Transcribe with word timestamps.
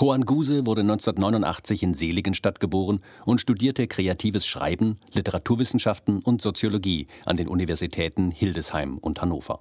Juan 0.00 0.24
Guse 0.24 0.64
wurde 0.64 0.80
1989 0.80 1.82
in 1.82 1.92
Seligenstadt 1.92 2.58
geboren 2.58 3.00
und 3.26 3.38
studierte 3.38 3.86
kreatives 3.86 4.46
Schreiben, 4.46 4.98
Literaturwissenschaften 5.12 6.20
und 6.20 6.40
Soziologie 6.40 7.06
an 7.26 7.36
den 7.36 7.48
Universitäten 7.48 8.30
Hildesheim 8.30 8.96
und 8.96 9.20
Hannover. 9.20 9.60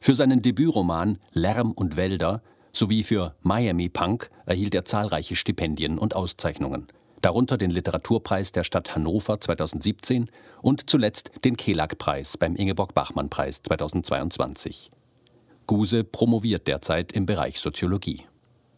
Für 0.00 0.14
seinen 0.14 0.40
Debütroman 0.40 1.18
Lärm 1.32 1.72
und 1.72 1.96
Wälder 1.96 2.42
sowie 2.70 3.02
für 3.02 3.34
Miami 3.42 3.88
Punk 3.88 4.30
erhielt 4.44 4.72
er 4.72 4.84
zahlreiche 4.84 5.34
Stipendien 5.34 5.98
und 5.98 6.14
Auszeichnungen, 6.14 6.86
darunter 7.20 7.58
den 7.58 7.72
Literaturpreis 7.72 8.52
der 8.52 8.62
Stadt 8.62 8.94
Hannover 8.94 9.40
2017 9.40 10.30
und 10.62 10.88
zuletzt 10.88 11.32
den 11.44 11.56
Kelag-Preis 11.56 12.38
beim 12.38 12.54
Ingeborg-Bachmann-Preis 12.54 13.62
2022. 13.62 14.92
Guse 15.66 16.04
promoviert 16.04 16.68
derzeit 16.68 17.10
im 17.10 17.26
Bereich 17.26 17.58
Soziologie. 17.58 18.26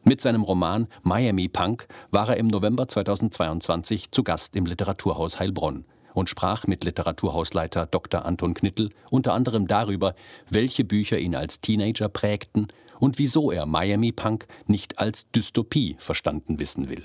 Mit 0.09 0.23
seinem 0.23 0.43
Roman 0.43 0.89
Miami 1.03 1.49
Punk 1.49 1.87
war 2.11 2.31
er 2.31 2.39
im 2.39 2.47
November 2.47 2.89
2022 2.89 4.11
zu 4.11 4.23
Gast 4.23 4.57
im 4.57 4.65
Literaturhaus 4.65 5.39
Heilbronn 5.39 5.85
und 6.15 6.31
sprach 6.31 6.67
mit 6.67 6.83
Literaturhausleiter 6.83 7.85
Dr. 7.85 8.25
Anton 8.25 8.55
Knittel 8.55 8.89
unter 9.11 9.35
anderem 9.35 9.67
darüber, 9.67 10.15
welche 10.49 10.83
Bücher 10.85 11.19
ihn 11.19 11.35
als 11.35 11.61
Teenager 11.61 12.09
prägten 12.09 12.69
und 12.99 13.19
wieso 13.19 13.51
er 13.51 13.67
Miami 13.67 14.13
Punk 14.13 14.47
nicht 14.67 14.99
als 14.99 15.31
Dystopie 15.31 15.97
verstanden 15.99 16.59
wissen 16.59 16.89
will. 16.89 17.05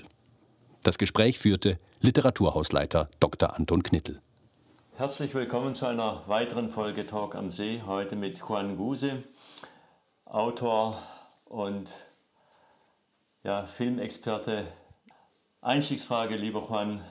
Das 0.82 0.96
Gespräch 0.96 1.38
führte 1.38 1.78
Literaturhausleiter 2.00 3.10
Dr. 3.20 3.54
Anton 3.54 3.82
Knittel. 3.82 4.22
Herzlich 4.94 5.34
willkommen 5.34 5.74
zu 5.74 5.84
einer 5.84 6.22
weiteren 6.26 6.70
Folge 6.70 7.04
Talk 7.04 7.34
am 7.34 7.50
See, 7.50 7.82
heute 7.84 8.16
mit 8.16 8.38
Juan 8.38 8.78
Guse, 8.78 9.24
Autor 10.24 11.02
und 11.44 11.90
ja, 13.44 13.66
Filmexperte. 13.66 14.66
Einstiegsfrage, 15.60 16.34
lieber 16.34 16.66
Juan, 16.66 17.04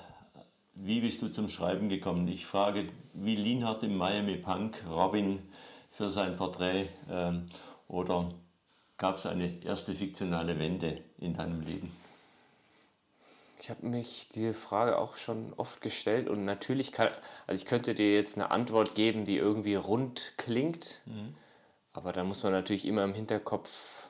wie 0.73 1.01
bist 1.01 1.21
du 1.21 1.29
zum 1.29 1.47
Schreiben 1.47 1.89
gekommen? 1.89 2.27
Ich 2.27 2.45
frage, 2.47 2.87
wie 3.13 3.35
Lienhardt 3.35 3.83
im 3.83 3.95
Miami 3.95 4.37
Punk 4.37 4.83
Robin 4.89 5.39
für 5.91 6.09
sein 6.09 6.35
Porträt 6.35 6.89
ähm, 7.09 7.49
oder 7.87 8.33
gab 8.97 9.17
es 9.17 9.27
eine 9.27 9.63
erste 9.63 9.93
fiktionale 9.93 10.57
Wende 10.57 11.01
in 11.19 11.35
deinem 11.35 11.61
Leben? 11.61 11.95
Ich 13.61 13.69
habe 13.69 13.85
mich 13.85 14.27
diese 14.33 14.55
Frage 14.55 14.97
auch 14.97 15.15
schon 15.15 15.53
oft 15.53 15.81
gestellt 15.81 16.29
und 16.29 16.45
natürlich 16.45 16.91
kann, 16.91 17.09
also 17.45 17.61
ich 17.61 17.67
könnte 17.67 17.93
dir 17.93 18.13
jetzt 18.13 18.35
eine 18.35 18.49
Antwort 18.49 18.95
geben, 18.95 19.23
die 19.23 19.37
irgendwie 19.37 19.75
rund 19.75 20.33
klingt, 20.37 21.01
mhm. 21.05 21.35
aber 21.93 22.11
da 22.11 22.23
muss 22.23 22.41
man 22.41 22.51
natürlich 22.51 22.85
immer 22.85 23.03
im 23.03 23.13
Hinterkopf 23.13 24.09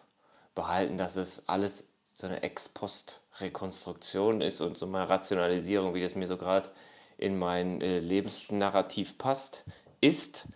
behalten, 0.56 0.98
dass 0.98 1.18
es 1.18 1.48
alles 1.50 1.93
so 2.14 2.28
eine 2.28 2.44
Ex-Post-Rekonstruktion 2.44 4.40
ist 4.42 4.62
und 4.62 4.78
so 4.78 4.86
eine 4.86 5.10
Rationalisierung, 5.10 5.96
wie 5.96 6.02
das 6.02 6.14
mir 6.16 6.28
so 6.28 6.38
gerade 6.38 6.70
in 7.18 7.38
mein 7.38 7.82
äh, 7.82 8.00
Lebensnarrativ 8.00 9.18
passt, 9.18 9.64
ist. 10.00 10.48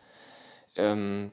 Ähm, 0.75 1.31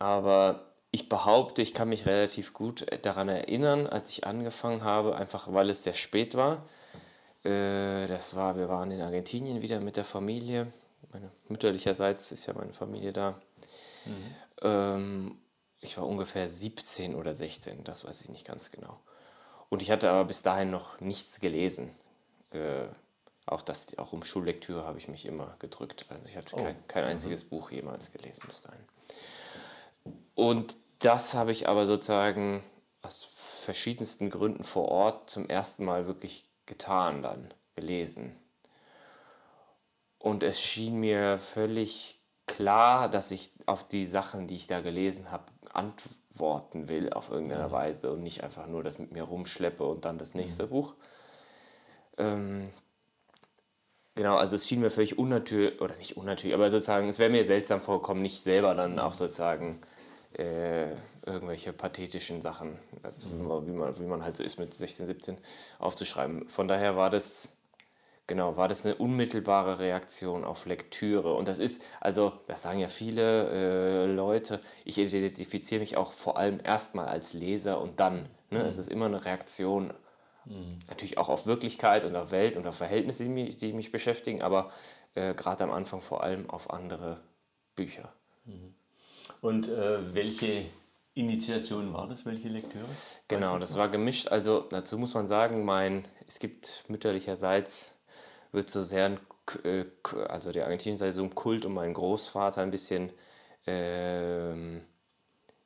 aber 0.00 0.66
ich 0.90 1.08
behaupte, 1.08 1.62
ich 1.62 1.72
kann 1.72 1.88
mich 1.88 2.04
relativ 2.06 2.52
gut 2.52 2.84
daran 3.02 3.28
erinnern, 3.28 3.86
als 3.86 4.10
ich 4.10 4.26
angefangen 4.26 4.82
habe, 4.82 5.16
einfach 5.16 5.52
weil 5.52 5.70
es 5.70 5.84
sehr 5.84 5.94
spät 5.94 6.34
war. 6.34 6.66
Äh, 7.44 8.08
das 8.08 8.34
war, 8.34 8.56
wir 8.56 8.68
waren 8.68 8.90
in 8.90 9.00
Argentinien 9.00 9.62
wieder 9.62 9.80
mit 9.80 9.96
der 9.96 10.04
Familie. 10.04 10.72
Meine 11.12 11.30
mütterlicherseits 11.48 12.32
ist 12.32 12.46
ja 12.46 12.54
meine 12.54 12.72
Familie 12.72 13.12
da. 13.12 13.38
Mhm. 14.04 14.34
Ähm, 14.62 15.38
ich 15.80 15.96
war 15.96 16.06
ungefähr 16.06 16.48
17 16.48 17.14
oder 17.14 17.34
16, 17.34 17.84
das 17.84 18.04
weiß 18.04 18.22
ich 18.22 18.28
nicht 18.28 18.46
ganz 18.46 18.70
genau. 18.70 18.98
Und 19.72 19.80
ich 19.80 19.90
hatte 19.90 20.10
aber 20.10 20.26
bis 20.26 20.42
dahin 20.42 20.68
noch 20.68 21.00
nichts 21.00 21.40
gelesen. 21.40 21.96
Äh, 22.50 22.88
auch, 23.46 23.62
das, 23.62 23.96
auch 23.96 24.12
um 24.12 24.22
Schullektüre 24.22 24.84
habe 24.84 24.98
ich 24.98 25.08
mich 25.08 25.24
immer 25.24 25.56
gedrückt. 25.60 26.04
Also 26.10 26.26
ich 26.26 26.36
hatte 26.36 26.56
oh. 26.56 26.62
kein, 26.62 26.88
kein 26.88 27.04
einziges 27.04 27.44
mhm. 27.44 27.48
Buch 27.48 27.70
jemals 27.70 28.12
gelesen 28.12 28.42
bis 28.48 28.64
dahin. 28.64 28.84
Und 30.34 30.76
das 30.98 31.32
habe 31.32 31.52
ich 31.52 31.70
aber 31.70 31.86
sozusagen 31.86 32.62
aus 33.00 33.24
verschiedensten 33.24 34.28
Gründen 34.28 34.62
vor 34.62 34.88
Ort 34.88 35.30
zum 35.30 35.48
ersten 35.48 35.86
Mal 35.86 36.06
wirklich 36.06 36.44
getan, 36.66 37.22
dann 37.22 37.54
gelesen. 37.74 38.38
Und 40.18 40.42
es 40.42 40.60
schien 40.60 41.00
mir 41.00 41.38
völlig 41.38 42.20
klar, 42.44 43.08
dass 43.08 43.30
ich 43.30 43.50
auf 43.64 43.88
die 43.88 44.04
Sachen, 44.04 44.48
die 44.48 44.56
ich 44.56 44.66
da 44.66 44.82
gelesen 44.82 45.30
habe, 45.30 45.44
antworten 45.72 46.88
will 46.88 47.12
auf 47.12 47.30
irgendeine 47.30 47.68
mhm. 47.68 47.72
Weise 47.72 48.12
und 48.12 48.22
nicht 48.22 48.44
einfach 48.44 48.66
nur 48.66 48.82
das 48.82 48.98
mit 48.98 49.12
mir 49.12 49.22
rumschleppe 49.22 49.84
und 49.84 50.04
dann 50.04 50.18
das 50.18 50.34
nächste 50.34 50.66
mhm. 50.66 50.70
Buch. 50.70 50.94
Ähm, 52.18 52.68
genau, 54.14 54.36
also 54.36 54.56
es 54.56 54.68
schien 54.68 54.80
mir 54.80 54.90
völlig 54.90 55.18
unnatürlich, 55.18 55.80
oder 55.80 55.96
nicht 55.96 56.16
unnatürlich, 56.16 56.54
aber 56.54 56.70
sozusagen, 56.70 57.08
es 57.08 57.18
wäre 57.18 57.30
mir 57.30 57.44
seltsam 57.44 57.80
vorgekommen, 57.80 58.22
nicht 58.22 58.42
selber 58.42 58.74
dann 58.74 58.98
auch 58.98 59.14
sozusagen 59.14 59.80
äh, 60.34 60.92
irgendwelche 61.26 61.72
pathetischen 61.72 62.42
Sachen, 62.42 62.78
also 63.02 63.28
mhm. 63.28 63.66
wie, 63.66 63.72
man, 63.72 63.98
wie 63.98 64.06
man 64.06 64.24
halt 64.24 64.36
so 64.36 64.42
ist 64.42 64.58
mit 64.58 64.72
16, 64.74 65.06
17, 65.06 65.38
aufzuschreiben. 65.78 66.48
Von 66.48 66.68
daher 66.68 66.96
war 66.96 67.10
das 67.10 67.54
Genau, 68.28 68.56
war 68.56 68.68
das 68.68 68.86
eine 68.86 68.94
unmittelbare 68.94 69.80
Reaktion 69.80 70.44
auf 70.44 70.64
Lektüre. 70.64 71.34
Und 71.34 71.48
das 71.48 71.58
ist, 71.58 71.82
also, 72.00 72.32
das 72.46 72.62
sagen 72.62 72.78
ja 72.78 72.88
viele 72.88 73.48
äh, 73.50 74.06
Leute, 74.06 74.60
ich 74.84 74.98
identifiziere 74.98 75.80
mich 75.80 75.96
auch 75.96 76.12
vor 76.12 76.38
allem 76.38 76.60
erstmal 76.62 77.08
als 77.08 77.32
Leser 77.34 77.80
und 77.80 77.98
dann. 77.98 78.28
Ne? 78.50 78.60
Mhm. 78.60 78.66
Es 78.66 78.78
ist 78.78 78.88
immer 78.88 79.06
eine 79.06 79.24
Reaktion, 79.24 79.92
mhm. 80.44 80.78
natürlich 80.88 81.18
auch 81.18 81.28
auf 81.28 81.46
Wirklichkeit 81.46 82.04
und 82.04 82.14
auf 82.14 82.30
Welt 82.30 82.56
und 82.56 82.66
auf 82.66 82.76
Verhältnisse, 82.76 83.24
die 83.24 83.30
mich, 83.30 83.56
die 83.56 83.72
mich 83.72 83.90
beschäftigen, 83.90 84.40
aber 84.40 84.70
äh, 85.14 85.34
gerade 85.34 85.64
am 85.64 85.72
Anfang 85.72 86.00
vor 86.00 86.22
allem 86.22 86.48
auf 86.48 86.70
andere 86.70 87.20
Bücher. 87.74 88.12
Mhm. 88.44 88.74
Und 89.40 89.68
äh, 89.68 90.14
welche 90.14 90.66
Initiation 91.14 91.92
war 91.92 92.08
das? 92.08 92.24
Welche 92.24 92.48
Lektüre? 92.48 92.84
Genau, 93.28 93.58
das 93.58 93.76
war 93.76 93.88
gemischt. 93.88 94.28
Also 94.28 94.60
dazu 94.70 94.96
muss 94.96 95.12
man 95.14 95.26
sagen, 95.26 95.64
mein, 95.64 96.04
es 96.26 96.38
gibt 96.38 96.84
mütterlicherseits 96.88 97.98
wird 98.52 98.70
so 98.70 98.82
sehr, 98.82 99.18
äh, 99.64 99.84
also 100.28 100.52
der 100.52 100.64
Argentinien 100.64 101.12
so 101.12 101.22
ein 101.22 101.34
Kult 101.34 101.64
um 101.64 101.74
meinen 101.74 101.94
Großvater 101.94 102.62
ein 102.62 102.70
bisschen 102.70 103.10
ähm, 103.66 104.82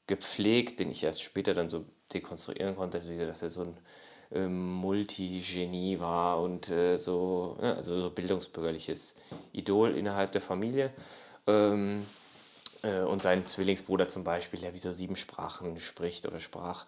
gepflegt, 0.06 0.80
den 0.80 0.90
ich 0.90 1.02
erst 1.02 1.22
später 1.22 1.54
dann 1.54 1.68
so 1.68 1.84
dekonstruieren 2.12 2.76
konnte, 2.76 3.00
dass 3.00 3.42
er 3.42 3.50
so 3.50 3.62
ein 3.62 3.76
ähm, 4.32 4.72
Multigenie 4.72 5.98
war 5.98 6.40
und 6.40 6.70
äh, 6.70 6.96
so, 6.96 7.56
ne, 7.60 7.74
also 7.76 8.00
so 8.00 8.10
bildungsbürgerliches 8.10 9.14
Idol 9.52 9.96
innerhalb 9.96 10.32
der 10.32 10.40
Familie. 10.40 10.92
Ähm, 11.46 12.06
äh, 12.82 13.00
und 13.00 13.22
sein 13.22 13.46
Zwillingsbruder 13.46 14.08
zum 14.08 14.24
Beispiel, 14.24 14.60
der 14.60 14.74
wie 14.74 14.78
so 14.78 14.92
sieben 14.92 15.16
Sprachen 15.16 15.78
spricht 15.78 16.26
oder 16.26 16.40
sprach 16.40 16.86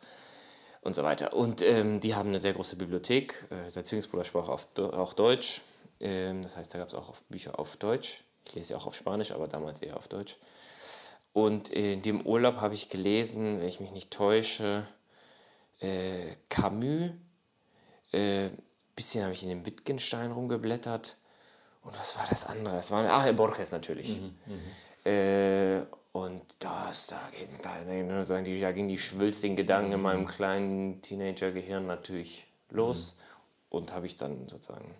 und 0.83 0.95
so 0.95 1.03
weiter. 1.03 1.33
Und 1.35 1.63
ähm, 1.63 2.01
die 2.01 2.15
haben 2.15 2.29
eine 2.29 2.41
sehr 2.41 2.53
große 2.53 2.77
Bibliothek. 2.77 3.47
Äh, 3.51 3.71
sein 3.71 3.85
Zwillingsbruder 3.85 4.25
sprach 4.25 4.49
auch 4.49 5.13
Deutsch. 5.15 5.63
Ähm, 6.01 6.43
das 6.43 6.57
heißt, 6.57 6.75
da 6.75 6.79
gab 6.79 6.89
es 6.89 6.95
auch 6.95 7.15
Bücher 7.29 7.59
auf 7.59 7.77
Deutsch. 7.77 8.25
Ich 8.47 8.55
lese 8.55 8.73
ja 8.73 8.79
auch 8.79 8.87
auf 8.87 8.97
Spanisch, 8.97 9.33
aber 9.33 9.49
damals 9.49 9.83
eher 9.83 9.97
auf 9.97 10.09
Deutsch. 10.09 10.37
Und 11.33 11.69
in 11.69 12.03
dem 12.03 12.27
Urlaub 12.27 12.57
habe 12.57 12.75
ich 12.75 12.89
gelesen, 12.89 13.61
wenn 13.61 13.69
ich 13.69 13.81
mich 13.81 13.93
nicht 13.93 14.11
täusche, 14.11 14.87
äh, 15.81 16.35
Camus. 16.49 17.11
Äh, 18.13 18.51
bisschen 18.95 19.23
habe 19.23 19.35
ich 19.35 19.43
in 19.43 19.51
dem 19.51 19.67
Wittgenstein 19.67 20.33
rumgeblättert. 20.33 21.17
Und 21.83 21.99
was 21.99 22.17
war 22.17 22.27
das 22.29 22.47
andere? 22.47 22.75
Das 22.75 22.91
war, 22.91 23.07
ach, 23.09 23.33
Borges 23.35 23.71
natürlich. 23.71 24.21
Mhm, 24.21 24.35
mhm. 24.47 25.11
äh, 25.11 25.83
und 26.13 26.43
das, 26.59 27.07
da, 27.07 27.21
da, 27.63 28.25
da, 28.25 28.73
gingen 28.73 28.89
die 28.89 28.99
schwülstigen 28.99 29.57
Gedanken 29.57 29.93
in 29.93 30.01
meinem 30.01 30.23
mhm. 30.23 30.27
kleinen 30.27 31.03
Teenager-Gehirn 31.03 31.87
natürlich 31.87 32.47
los. 32.71 33.15
Mhm. 33.15 33.23
Und 33.71 33.93
habe 33.93 34.07
ich 34.07 34.17
dann 34.17 34.49
sozusagen 34.49 34.95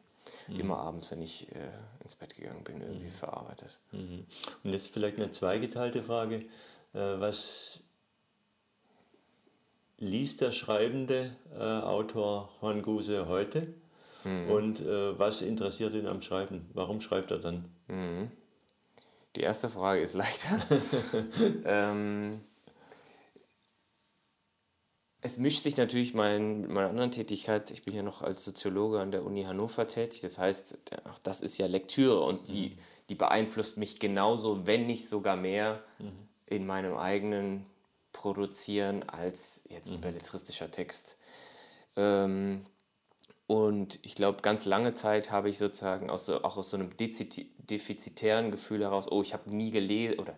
mhm. 0.49 0.61
immer 0.61 0.79
abends, 0.79 1.11
wenn 1.11 1.23
ich 1.23 1.51
äh, 1.53 1.71
ins 2.03 2.15
Bett 2.15 2.35
gegangen 2.35 2.65
bin, 2.65 2.81
irgendwie 2.81 3.07
mhm. 3.07 3.11
verarbeitet. 3.11 3.79
Mhm. 3.93 4.27
Und 4.65 4.73
jetzt 4.73 4.89
vielleicht 4.89 5.17
eine 5.17 5.31
zweigeteilte 5.31 6.03
Frage. 6.03 6.47
Äh, 6.95 7.21
was 7.21 7.81
liest 9.99 10.41
der 10.41 10.53
schreibende 10.53 11.37
äh, 11.53 11.63
Autor 11.63 12.51
Juan 12.61 12.83
Guse 12.83 13.29
heute? 13.29 13.75
Mhm. 14.25 14.51
Und 14.51 14.81
äh, 14.81 15.19
was 15.19 15.43
interessiert 15.43 15.95
ihn 15.95 16.07
am 16.07 16.23
Schreiben? 16.23 16.69
Warum 16.73 17.01
schreibt 17.01 17.31
er 17.31 17.39
dann? 17.39 17.65
Mhm. 17.89 18.31
Die 19.37 19.43
erste 19.43 19.69
Frage 19.69 20.01
ist 20.01 20.15
leichter. 20.15 20.59
ähm, 21.65 22.41
es 25.21 25.37
mischt 25.37 25.65
sich 25.65 25.77
natürlich 25.77 26.15
mein, 26.15 26.61
mit 26.61 26.71
meiner 26.71 26.91
anderen 26.91 27.11
Tätigkeit. 27.11 27.71
Ich 27.73 27.83
bin 27.83 27.95
ja 27.95 28.03
noch 28.03 28.23
als 28.23 28.45
Soziologe 28.45 29.01
an 29.01 29.11
der 29.11 29.25
Uni 29.25 29.43
Hannover 29.43 29.87
tätig. 29.87 30.21
Das 30.21 30.39
heißt, 30.39 30.77
auch 31.11 31.19
das 31.21 31.41
ist 31.41 31.59
ja 31.59 31.67
Lektüre 31.67 32.21
und 32.21 32.49
die, 32.49 32.71
mhm. 32.71 32.79
die 33.09 33.15
beeinflusst 33.17 33.77
mich 33.79 33.99
genauso, 33.99 34.67
wenn 34.67 34.87
nicht 34.87 35.09
sogar 35.09 35.37
mehr, 35.37 35.83
mhm. 35.99 36.13
in 36.47 36.67
meinem 36.67 36.97
eigenen 36.97 37.67
Produzieren 38.13 39.09
als 39.09 39.65
jetzt 39.69 39.91
ein 39.91 39.97
mhm. 39.97 40.03
belletristischer 40.03 40.71
Text. 40.71 41.17
Ähm, 41.97 42.65
und 43.49 43.99
ich 44.03 44.15
glaube, 44.15 44.43
ganz 44.43 44.67
lange 44.67 44.95
Zeit 44.95 45.31
habe 45.33 45.51
ich 45.51 45.59
sozusagen 45.59 46.11
aus 46.11 46.27
so, 46.27 46.45
auch 46.45 46.59
aus 46.59 46.71
so 46.71 46.77
einem 46.77 46.91
defizitären 46.97 48.51
Gefühl 48.51 48.83
heraus, 48.83 49.11
oh, 49.11 49.23
ich 49.23 49.33
habe 49.33 49.51
nie 49.51 49.71
gelesen 49.71 50.19
oder 50.21 50.37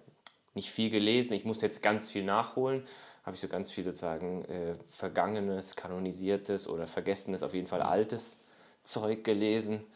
nicht 0.55 0.71
viel 0.71 0.91
gelesen, 0.91 1.33
ich 1.33 1.45
muss 1.45 1.61
jetzt 1.61 1.83
ganz 1.83 2.11
viel 2.11 2.25
nachholen 2.25 2.85
habe 3.31 3.37
ich 3.37 3.41
so 3.43 3.49
ganz 3.49 3.71
viel 3.71 3.85
sozusagen 3.85 4.45
äh, 4.47 4.75
vergangenes, 4.89 5.77
kanonisiertes 5.77 6.67
oder 6.67 6.89
vergessenes, 6.89 7.45
auf 7.45 7.55
jeden 7.55 7.69
Fall 7.69 7.81
altes 7.81 8.39
Zeug 8.83 9.23
gelesen. 9.23 9.87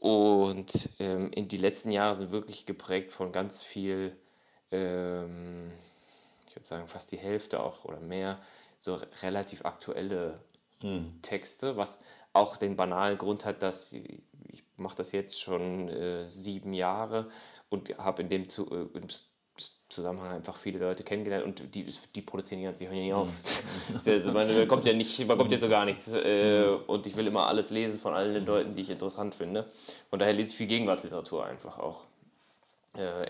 Und 0.00 0.88
ähm, 0.98 1.30
in 1.30 1.46
die 1.46 1.58
letzten 1.58 1.92
Jahre 1.92 2.16
sind 2.16 2.32
wirklich 2.32 2.66
geprägt 2.66 3.12
von 3.12 3.30
ganz 3.30 3.62
viel, 3.62 4.16
ähm, 4.72 5.70
ich 6.48 6.56
würde 6.56 6.66
sagen 6.66 6.88
fast 6.88 7.12
die 7.12 7.18
Hälfte 7.18 7.60
auch 7.60 7.84
oder 7.84 8.00
mehr, 8.00 8.40
so 8.80 8.98
relativ 9.22 9.64
aktuelle 9.64 10.40
mhm. 10.82 11.22
Texte, 11.22 11.76
was 11.76 12.00
auch 12.32 12.56
den 12.56 12.74
banalen 12.74 13.16
Grund 13.16 13.44
hat, 13.44 13.62
dass 13.62 13.92
ich 13.92 14.64
mache 14.76 14.96
das 14.96 15.12
jetzt 15.12 15.40
schon 15.40 15.88
äh, 15.88 16.26
sieben 16.26 16.72
Jahre 16.72 17.28
und 17.68 17.96
habe 17.96 18.22
in 18.22 18.28
dem 18.28 18.48
zu, 18.48 18.68
äh, 18.72 19.00
Zusammenhang 19.88 20.32
einfach 20.32 20.56
viele 20.56 20.78
Leute 20.78 21.04
kennengelernt 21.04 21.44
und 21.44 21.74
die, 21.74 21.86
die 22.14 22.22
produzieren 22.22 22.60
die 22.60 22.64
ganze, 22.64 22.80
die 22.80 22.88
hören 22.88 22.96
ja 22.96 23.04
nie 23.04 23.12
auf. 23.12 23.28
also 24.04 24.32
man 24.32 24.66
kommt 24.66 24.86
ja 24.86 24.92
nicht, 24.92 25.26
man 25.26 25.38
kommt 25.38 25.52
ja 25.52 25.60
so 25.60 25.68
gar 25.68 25.84
nichts. 25.84 26.12
Äh, 26.12 26.66
und 26.86 27.06
ich 27.06 27.14
will 27.14 27.26
immer 27.26 27.46
alles 27.46 27.70
lesen 27.70 27.98
von 27.98 28.12
allen 28.12 28.34
den 28.34 28.46
Leuten, 28.46 28.74
die 28.74 28.82
ich 28.82 28.90
interessant 28.90 29.34
finde. 29.34 29.70
Von 30.10 30.18
daher 30.18 30.32
lese 30.32 30.50
ich 30.50 30.56
viel 30.56 30.66
Gegenwartsliteratur 30.66 31.46
einfach 31.46 31.78
auch. 31.78 32.06
Äh, 32.94 33.26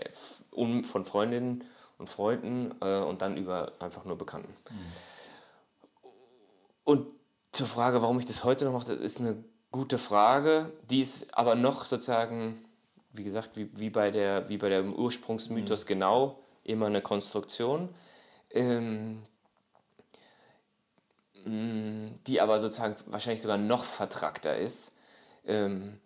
von 0.83 1.05
Freundinnen 1.05 1.63
und 1.97 2.09
Freunden 2.09 2.73
äh, 2.81 2.99
und 2.99 3.21
dann 3.21 3.37
über 3.37 3.71
einfach 3.79 4.05
nur 4.05 4.17
Bekannten. 4.17 4.53
Und 6.83 7.13
zur 7.51 7.67
Frage, 7.67 8.01
warum 8.01 8.19
ich 8.19 8.25
das 8.25 8.43
heute 8.43 8.65
noch 8.65 8.73
mache, 8.73 8.91
das 8.91 8.99
ist 8.99 9.19
eine 9.19 9.43
gute 9.71 9.97
Frage. 9.97 10.71
Die 10.89 11.01
ist 11.01 11.35
aber 11.37 11.55
noch 11.55 11.85
sozusagen, 11.85 12.65
wie 13.17 13.23
gesagt, 13.23 13.51
wie, 13.55 13.69
wie, 13.77 13.89
bei, 13.89 14.11
der, 14.11 14.49
wie 14.49 14.57
bei 14.57 14.69
dem 14.69 14.93
Ursprungsmythos 14.93 15.83
mhm. 15.83 15.87
genau 15.87 16.39
immer 16.63 16.87
eine 16.87 17.01
Konstruktion, 17.01 17.89
ähm, 18.51 19.23
mm, 21.45 22.07
die 22.27 22.41
aber 22.41 22.59
sozusagen 22.59 22.95
wahrscheinlich 23.07 23.41
sogar 23.41 23.57
noch 23.57 23.83
vertrackter 23.83 24.57
ist, 24.57 24.93
ähm, 25.45 25.99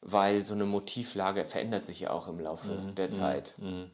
weil 0.00 0.42
so 0.44 0.54
eine 0.54 0.66
Motivlage 0.66 1.44
verändert 1.46 1.86
sich 1.86 2.00
ja 2.00 2.10
auch 2.10 2.28
im 2.28 2.38
Laufe 2.38 2.72
mhm. 2.72 2.94
der 2.94 3.08
mhm. 3.08 3.12
Zeit. 3.12 3.54
Mhm. 3.58 3.90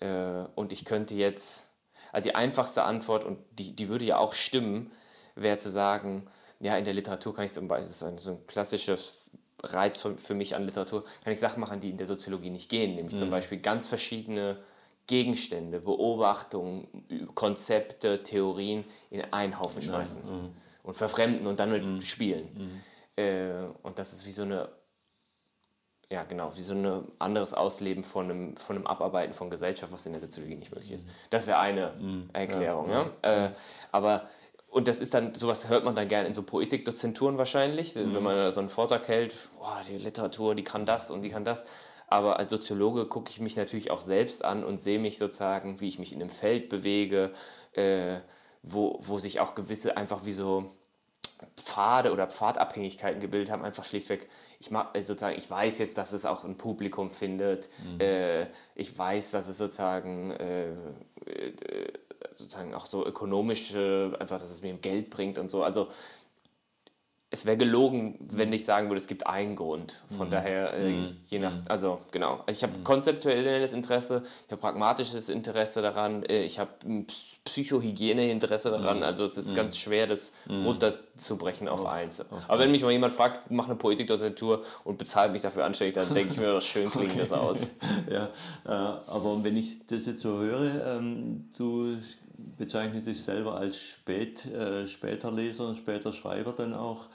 Äh, 0.00 0.46
und 0.54 0.72
ich 0.72 0.84
könnte 0.84 1.14
jetzt, 1.14 1.68
also 2.12 2.28
die 2.28 2.34
einfachste 2.34 2.84
Antwort, 2.84 3.24
und 3.24 3.38
die, 3.52 3.74
die 3.74 3.88
würde 3.88 4.04
ja 4.04 4.18
auch 4.18 4.34
stimmen, 4.34 4.92
wäre 5.34 5.58
zu 5.58 5.70
sagen, 5.70 6.26
ja, 6.60 6.76
in 6.76 6.84
der 6.84 6.94
Literatur 6.94 7.34
kann 7.34 7.44
ich 7.44 7.52
zum 7.52 7.68
Beispiel, 7.68 7.88
das 7.88 7.96
ist 7.96 8.02
ein, 8.02 8.18
so 8.18 8.32
ein 8.32 8.46
klassischer 8.46 8.96
Reiz 9.72 10.00
für, 10.00 10.16
für 10.18 10.34
mich 10.34 10.54
an 10.54 10.64
Literatur, 10.64 11.04
kann 11.22 11.32
ich 11.32 11.40
Sachen 11.40 11.60
machen, 11.60 11.80
die 11.80 11.90
in 11.90 11.96
der 11.96 12.06
Soziologie 12.06 12.50
nicht 12.50 12.68
gehen, 12.68 12.94
nämlich 12.94 13.14
mhm. 13.14 13.18
zum 13.18 13.30
Beispiel 13.30 13.58
ganz 13.58 13.86
verschiedene 13.86 14.58
Gegenstände, 15.06 15.80
Beobachtungen, 15.80 16.88
Konzepte, 17.34 18.22
Theorien 18.22 18.84
in 19.10 19.22
einen 19.32 19.60
Haufen 19.60 19.82
schmeißen 19.82 20.22
ja, 20.24 20.32
mhm. 20.32 20.50
und 20.82 20.96
verfremden 20.96 21.46
und 21.46 21.60
dann 21.60 21.70
mit 21.70 21.84
mhm. 21.84 22.00
spielen. 22.00 22.48
Mhm. 22.54 23.22
Äh, 23.22 23.66
und 23.82 23.98
das 23.98 24.14
ist 24.14 24.24
wie 24.24 24.32
so 24.32 24.42
eine, 24.42 24.70
ja 26.10 26.22
genau, 26.24 26.56
wie 26.56 26.62
so 26.62 26.74
ein 26.74 27.06
anderes 27.18 27.52
Ausleben 27.52 28.02
von 28.02 28.30
einem, 28.30 28.56
von 28.56 28.76
einem 28.76 28.86
Abarbeiten 28.86 29.34
von 29.34 29.50
Gesellschaft, 29.50 29.92
was 29.92 30.06
in 30.06 30.12
der 30.12 30.20
Soziologie 30.22 30.56
nicht 30.56 30.72
möglich 30.72 30.92
ist. 30.92 31.06
Mhm. 31.06 31.12
Das 31.30 31.46
wäre 31.46 31.58
eine 31.58 31.92
mhm. 32.00 32.30
Erklärung. 32.32 32.90
Ja, 32.90 33.10
ja. 33.22 33.46
Äh, 33.46 33.50
aber 33.92 34.26
und 34.74 34.88
das 34.88 34.98
ist 34.98 35.14
dann, 35.14 35.36
sowas 35.36 35.68
hört 35.68 35.84
man 35.84 35.94
dann 35.94 36.08
gerne 36.08 36.26
in 36.26 36.34
so 36.34 36.42
Poetikdozenturen 36.42 37.38
wahrscheinlich, 37.38 37.94
wenn 37.94 38.20
man 38.20 38.52
so 38.52 38.58
einen 38.58 38.68
Vortrag 38.68 39.06
hält, 39.06 39.32
boah, 39.56 39.80
die 39.88 39.98
Literatur, 39.98 40.56
die 40.56 40.64
kann 40.64 40.84
das 40.84 41.12
und 41.12 41.22
die 41.22 41.28
kann 41.28 41.44
das. 41.44 41.62
Aber 42.08 42.40
als 42.40 42.50
Soziologe 42.50 43.06
gucke 43.06 43.30
ich 43.30 43.38
mich 43.38 43.54
natürlich 43.54 43.92
auch 43.92 44.00
selbst 44.00 44.44
an 44.44 44.64
und 44.64 44.78
sehe 44.78 44.98
mich 44.98 45.16
sozusagen, 45.18 45.80
wie 45.80 45.86
ich 45.86 46.00
mich 46.00 46.12
in 46.12 46.20
einem 46.20 46.30
Feld 46.30 46.70
bewege, 46.70 47.30
äh, 47.74 48.16
wo, 48.64 48.98
wo 49.00 49.18
sich 49.18 49.38
auch 49.38 49.54
gewisse 49.54 49.96
einfach 49.96 50.24
wie 50.24 50.32
so 50.32 50.72
Pfade 51.56 52.10
oder 52.10 52.26
Pfadabhängigkeiten 52.26 53.20
gebildet 53.20 53.52
haben, 53.52 53.62
einfach 53.62 53.84
schlichtweg, 53.84 54.28
ich, 54.58 54.72
mach, 54.72 54.92
äh, 54.96 55.02
sozusagen, 55.02 55.38
ich 55.38 55.48
weiß 55.48 55.78
jetzt, 55.78 55.98
dass 55.98 56.12
es 56.12 56.26
auch 56.26 56.42
ein 56.42 56.56
Publikum 56.56 57.12
findet, 57.12 57.68
mhm. 57.86 58.00
äh, 58.00 58.46
ich 58.74 58.98
weiß, 58.98 59.30
dass 59.30 59.46
es 59.46 59.56
sozusagen, 59.56 60.32
äh, 60.32 60.70
äh 60.70 61.92
sozusagen 62.32 62.74
auch 62.74 62.86
so 62.86 63.06
ökonomisch, 63.06 63.74
einfach, 63.74 64.38
dass 64.38 64.50
es 64.50 64.62
mir 64.62 64.74
Geld 64.74 65.10
bringt 65.10 65.38
und 65.38 65.50
so. 65.50 65.62
Also 65.62 65.88
es 67.34 67.44
wäre 67.46 67.56
gelogen, 67.56 68.16
wenn 68.30 68.52
ich 68.52 68.64
sagen 68.64 68.88
würde, 68.88 69.00
es 69.00 69.08
gibt 69.08 69.26
einen 69.26 69.56
Grund. 69.56 70.04
Von 70.16 70.28
mhm. 70.28 70.30
daher, 70.30 70.72
äh, 70.74 70.88
mhm. 70.88 71.16
je 71.28 71.40
nach, 71.40 71.56
mhm. 71.56 71.62
also 71.68 71.98
genau. 72.12 72.44
Also 72.46 72.52
ich 72.52 72.62
habe 72.62 72.78
mhm. 72.78 72.84
konzeptuelles 72.84 73.72
Interesse, 73.72 74.22
ich 74.46 74.52
habe 74.52 74.60
pragmatisches 74.60 75.28
Interesse 75.28 75.82
daran, 75.82 76.22
äh, 76.22 76.44
ich 76.44 76.60
habe 76.60 76.70
Psychohygiene-Interesse 77.44 78.70
daran. 78.70 78.98
Mhm. 78.98 79.02
Also 79.02 79.24
es 79.24 79.36
ist 79.36 79.50
mhm. 79.50 79.56
ganz 79.56 79.76
schwer, 79.76 80.06
das 80.06 80.32
runterzubrechen 80.48 81.66
auf, 81.66 81.80
auf 81.80 81.86
eins. 81.86 82.20
Auf 82.20 82.28
Aber 82.46 82.60
wenn 82.60 82.70
mich 82.70 82.82
mal 82.82 82.92
jemand 82.92 83.12
fragt, 83.12 83.50
mach 83.50 83.66
eine 83.66 83.74
Poetikdozentur 83.74 84.62
und 84.84 84.96
bezahlt 84.96 85.32
mich 85.32 85.42
dafür 85.42 85.64
anständig, 85.64 85.94
dann 85.94 86.14
denke 86.14 86.34
ich 86.34 86.38
mir, 86.38 86.60
schön 86.60 86.88
klingt 86.88 87.10
okay. 87.10 87.18
das 87.18 87.32
aus. 87.32 87.70
ja, 88.10 88.26
äh, 88.64 88.68
aber 88.68 89.42
wenn 89.42 89.56
ich 89.56 89.84
das 89.88 90.06
jetzt 90.06 90.20
so 90.20 90.38
höre, 90.38 90.98
ähm, 90.98 91.50
du 91.58 91.96
bezeichnest 92.36 93.06
dich 93.06 93.22
selber 93.22 93.56
als 93.56 93.78
Spät, 93.78 94.46
äh, 94.46 94.86
später 94.88 95.30
Leser, 95.30 95.74
später 95.74 96.12
Schreiber 96.12 96.52
dann 96.52 96.74
auch. 96.74 97.06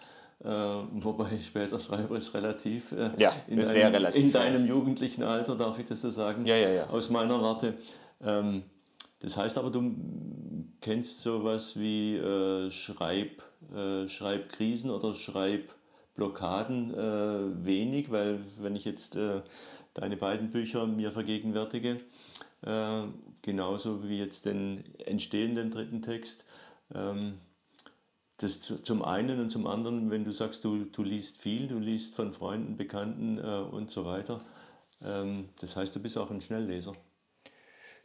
Äh, 0.43 0.47
wobei 0.47 1.37
später 1.45 1.79
Schreiber 1.79 2.17
ist 2.17 2.33
relativ. 2.33 2.91
Äh, 2.91 3.11
ja, 3.17 3.33
in 3.47 3.59
ist 3.59 3.69
sehr 3.69 3.91
relativ. 3.91 4.23
In 4.23 4.31
deinem 4.31 4.65
jugendlichen 4.65 5.23
Alter, 5.23 5.55
darf 5.55 5.79
ich 5.79 5.85
das 5.85 6.01
so 6.01 6.11
sagen? 6.11 6.45
Ja, 6.45 6.55
ja, 6.55 6.69
ja. 6.69 6.89
Aus 6.89 7.09
meiner 7.09 7.41
Warte. 7.41 7.75
Ähm, 8.21 8.63
das 9.21 9.35
heißt 9.35 9.57
aber, 9.57 9.69
du 9.69 9.95
kennst 10.81 11.19
sowas 11.19 11.77
wie 11.77 12.15
äh, 12.15 12.71
Schreib, 12.71 13.43
äh, 13.75 14.07
Schreibkrisen 14.07 14.91
oder 14.91 15.13
Schreibblockaden 15.13 16.93
äh, 16.93 17.65
wenig, 17.65 18.11
weil 18.11 18.39
wenn 18.59 18.77
ich 18.77 18.85
jetzt 18.85 19.17
äh, 19.17 19.41
deine 19.93 20.15
beiden 20.15 20.51
Bücher 20.51 20.87
mir 20.87 21.11
vergegenwärtige, 21.11 21.99
äh, 22.65 23.01
genauso 23.41 24.07
wie 24.07 24.17
jetzt 24.17 24.45
den 24.45 24.83
entstehenden 24.99 25.71
dritten 25.71 26.01
Text, 26.01 26.45
ähm, 26.93 27.39
das 28.37 28.61
zum 28.61 29.03
einen 29.03 29.39
und 29.41 29.49
zum 29.49 29.67
anderen, 29.67 30.11
wenn 30.11 30.23
du 30.23 30.31
sagst, 30.31 30.63
du, 30.63 30.85
du 30.85 31.03
liest 31.03 31.41
viel, 31.41 31.67
du 31.67 31.77
liest 31.77 32.15
von 32.15 32.31
Freunden, 32.31 32.77
Bekannten 32.77 33.37
äh, 33.37 33.41
und 33.41 33.91
so 33.91 34.05
weiter. 34.05 34.41
Ähm, 35.03 35.49
das 35.59 35.75
heißt, 35.75 35.95
du 35.95 35.99
bist 35.99 36.17
auch 36.17 36.31
ein 36.31 36.41
Schnellleser. 36.41 36.93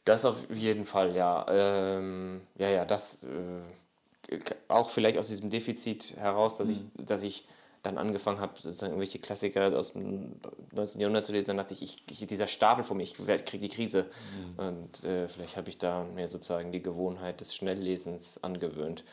Das 0.05 0.25
auf 0.25 0.45
jeden 0.51 0.85
Fall, 0.85 1.15
ja. 1.15 1.47
Ähm, 1.49 2.43
ja, 2.59 2.69
ja, 2.69 2.85
das 2.85 3.23
äh, 3.23 4.39
auch 4.69 4.91
vielleicht 4.91 5.19
aus 5.19 5.29
diesem 5.29 5.51
Defizit 5.51 6.17
heraus, 6.17 6.57
dass, 6.57 6.69
mhm. 6.69 6.75
ich, 6.75 7.07
dass 7.07 7.23
ich 7.23 7.47
dann 7.85 7.99
angefangen 7.99 8.41
habe, 8.41 8.55
sozusagen 8.55 8.93
irgendwelche 8.93 9.19
Klassiker 9.19 9.79
aus 9.79 9.93
dem 9.93 10.41
19. 10.73 11.01
Jahrhundert 11.01 11.27
zu 11.27 11.33
lesen, 11.33 11.49
dann 11.49 11.59
dachte 11.59 11.75
ich, 11.75 11.83
ich, 11.83 12.23
ich 12.23 12.27
dieser 12.27 12.47
Stapel 12.47 12.83
vor 12.83 12.97
mir, 12.97 13.03
ich 13.03 13.15
kriege 13.15 13.59
die 13.59 13.69
Krise. 13.69 14.07
Mhm. 14.57 14.67
Und 14.67 15.05
äh, 15.05 15.29
vielleicht 15.29 15.57
habe 15.57 15.69
ich 15.69 15.79
da 15.79 16.03
mir 16.03 16.27
sozusagen 16.27 16.73
die 16.73 16.83
Gewohnheit 16.83 17.41
des 17.41 17.55
Schnelllesens 17.55 18.43
angewöhnt. 18.43 19.05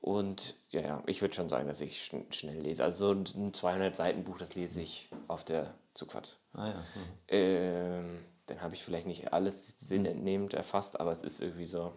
Und 0.00 0.56
ja, 0.70 0.80
ja 0.80 1.02
ich 1.06 1.20
würde 1.20 1.34
schon 1.34 1.48
sagen, 1.48 1.68
dass 1.68 1.80
ich 1.82 2.02
schn 2.02 2.26
schnell 2.30 2.58
lese. 2.58 2.82
Also 2.82 3.12
ein 3.12 3.52
200-Seiten-Buch, 3.52 4.38
das 4.38 4.54
lese 4.54 4.80
ich 4.80 5.10
auf 5.28 5.44
der 5.44 5.74
Zugfahrt. 5.92 6.38
Ah, 6.54 6.68
ja. 6.68 6.74
Mhm. 6.74 6.84
Ähm, 7.28 8.24
dann 8.46 8.62
habe 8.62 8.74
ich 8.74 8.82
vielleicht 8.82 9.06
nicht 9.06 9.32
alles 9.32 9.78
sinnentnehmend 9.78 10.54
erfasst, 10.54 11.00
aber 11.00 11.12
es 11.12 11.22
ist 11.22 11.40
irgendwie 11.40 11.66
so. 11.66 11.92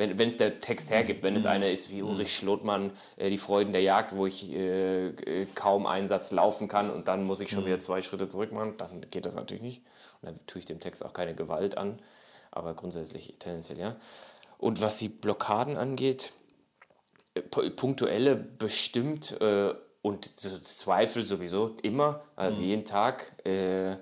Wenn 0.00 0.28
es 0.28 0.38
der 0.38 0.60
Text 0.60 0.90
hergibt, 0.90 1.22
wenn 1.22 1.36
es 1.36 1.44
mhm. 1.44 1.50
einer 1.50 1.70
ist 1.70 1.90
wie 1.90 2.02
Ulrich 2.02 2.34
Schlotmann, 2.34 2.90
äh, 3.16 3.30
Die 3.30 3.38
Freuden 3.38 3.72
der 3.72 3.82
Jagd, 3.82 4.16
wo 4.16 4.26
ich 4.26 4.52
äh, 4.52 5.08
äh, 5.08 5.46
kaum 5.54 5.86
einen 5.86 6.08
Satz 6.08 6.32
laufen 6.32 6.68
kann 6.68 6.90
und 6.90 7.06
dann 7.06 7.24
muss 7.24 7.40
ich 7.40 7.50
schon 7.50 7.62
mhm. 7.62 7.66
wieder 7.66 7.80
zwei 7.80 8.02
Schritte 8.02 8.28
zurück 8.28 8.52
machen, 8.52 8.74
dann 8.78 9.06
geht 9.10 9.26
das 9.26 9.34
natürlich 9.34 9.62
nicht. 9.62 9.82
Und 10.22 10.28
dann 10.28 10.40
tue 10.46 10.60
ich 10.60 10.64
dem 10.64 10.80
Text 10.80 11.04
auch 11.04 11.12
keine 11.12 11.34
Gewalt 11.34 11.78
an, 11.78 12.00
aber 12.50 12.74
grundsätzlich 12.74 13.34
tendenziell 13.38 13.78
ja. 13.78 13.96
Und 14.58 14.80
was 14.80 14.98
die 14.98 15.08
Blockaden 15.08 15.76
angeht, 15.76 16.32
äh, 17.34 17.42
punktuelle 17.42 18.36
bestimmt 18.36 19.40
äh, 19.40 19.74
und 20.02 20.40
Zweifel 20.40 21.24
sowieso 21.24 21.76
immer, 21.82 22.22
also 22.36 22.60
mhm. 22.60 22.66
jeden 22.66 22.84
Tag. 22.84 23.32
Äh, 23.46 23.96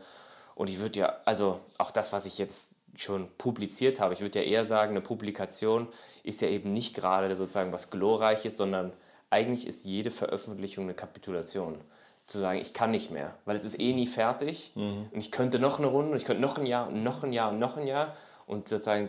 und 0.54 0.70
ich 0.70 0.78
würde 0.78 1.00
ja, 1.00 1.16
also 1.24 1.60
auch 1.76 1.90
das, 1.90 2.12
was 2.12 2.26
ich 2.26 2.38
jetzt 2.38 2.74
schon 3.02 3.30
publiziert 3.38 4.00
habe, 4.00 4.14
ich 4.14 4.20
würde 4.20 4.40
ja 4.40 4.44
eher 4.44 4.64
sagen, 4.64 4.90
eine 4.90 5.00
Publikation 5.00 5.88
ist 6.22 6.40
ja 6.40 6.48
eben 6.48 6.72
nicht 6.72 6.94
gerade 6.94 7.34
sozusagen 7.36 7.72
was 7.72 7.90
Glorreiches, 7.90 8.56
sondern 8.56 8.92
eigentlich 9.30 9.66
ist 9.66 9.84
jede 9.84 10.10
Veröffentlichung 10.10 10.84
eine 10.84 10.94
Kapitulation. 10.94 11.80
Zu 12.26 12.38
sagen, 12.38 12.60
ich 12.60 12.74
kann 12.74 12.90
nicht 12.90 13.10
mehr, 13.10 13.38
weil 13.46 13.56
es 13.56 13.64
ist 13.64 13.80
eh 13.80 13.94
nie 13.94 14.06
fertig 14.06 14.72
mhm. 14.74 15.08
und 15.10 15.18
ich 15.18 15.30
könnte 15.30 15.58
noch 15.58 15.78
eine 15.78 15.86
Runde, 15.86 16.14
ich 16.16 16.26
könnte 16.26 16.42
noch 16.42 16.58
ein 16.58 16.66
Jahr 16.66 16.88
und 16.88 17.02
noch 17.02 17.22
ein 17.22 17.32
Jahr 17.32 17.50
und 17.50 17.58
noch 17.58 17.78
ein 17.78 17.86
Jahr 17.86 18.14
und 18.46 18.68
sozusagen 18.68 19.08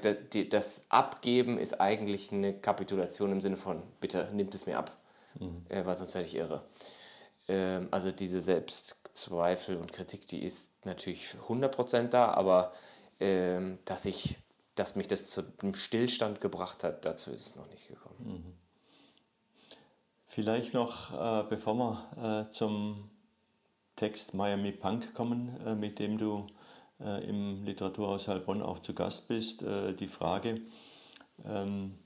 das 0.50 0.86
Abgeben 0.90 1.58
ist 1.58 1.82
eigentlich 1.82 2.32
eine 2.32 2.54
Kapitulation 2.54 3.32
im 3.34 3.42
Sinne 3.42 3.58
von, 3.58 3.84
bitte 4.00 4.30
nimmt 4.34 4.56
es 4.56 4.66
mir 4.66 4.78
ab, 4.78 4.96
mhm. 5.38 5.66
äh, 5.68 5.86
weil 5.86 5.98
sonst 5.98 6.14
werde 6.14 6.28
ich 6.28 6.36
irre. 6.36 6.64
Ähm, 7.50 7.90
also 7.92 8.12
diese 8.12 8.40
Selbstzweifel 8.40 9.76
und 9.76 9.92
Kritik, 9.92 10.28
die 10.28 10.44
ist 10.44 10.72
natürlich 10.86 11.36
100% 11.48 12.10
da, 12.10 12.32
aber 12.32 12.72
dass, 13.20 14.06
ich, 14.06 14.38
dass 14.76 14.96
mich 14.96 15.08
das 15.08 15.30
zu 15.30 15.44
einem 15.62 15.76
Stillstand 15.76 16.40
gebracht 16.40 16.84
hat, 16.86 17.04
dazu 17.04 17.32
ist 17.32 17.48
es 17.48 17.56
noch 17.56 17.68
nicht 17.68 17.88
gekommen. 17.90 18.16
Mhm. 18.20 18.54
Vielleicht 20.32 20.76
noch, 20.76 21.12
äh, 21.12 21.44
bevor 21.50 21.74
wir 21.74 22.46
äh, 22.46 22.50
zum 22.52 23.10
Text 23.96 24.36
Miami 24.36 24.72
Punk 24.72 25.16
kommen, 25.16 25.60
äh, 25.66 25.76
mit 25.76 26.00
dem 26.00 26.18
du 26.18 26.48
im 27.00 27.64
Literaturhaus 27.64 28.28
Heilbronn 28.28 28.62
auch 28.62 28.80
zu 28.80 28.94
Gast 28.94 29.30
bist, 29.30 29.62
die 29.62 30.08
Frage, 30.10 30.60
ähm, 31.46 31.98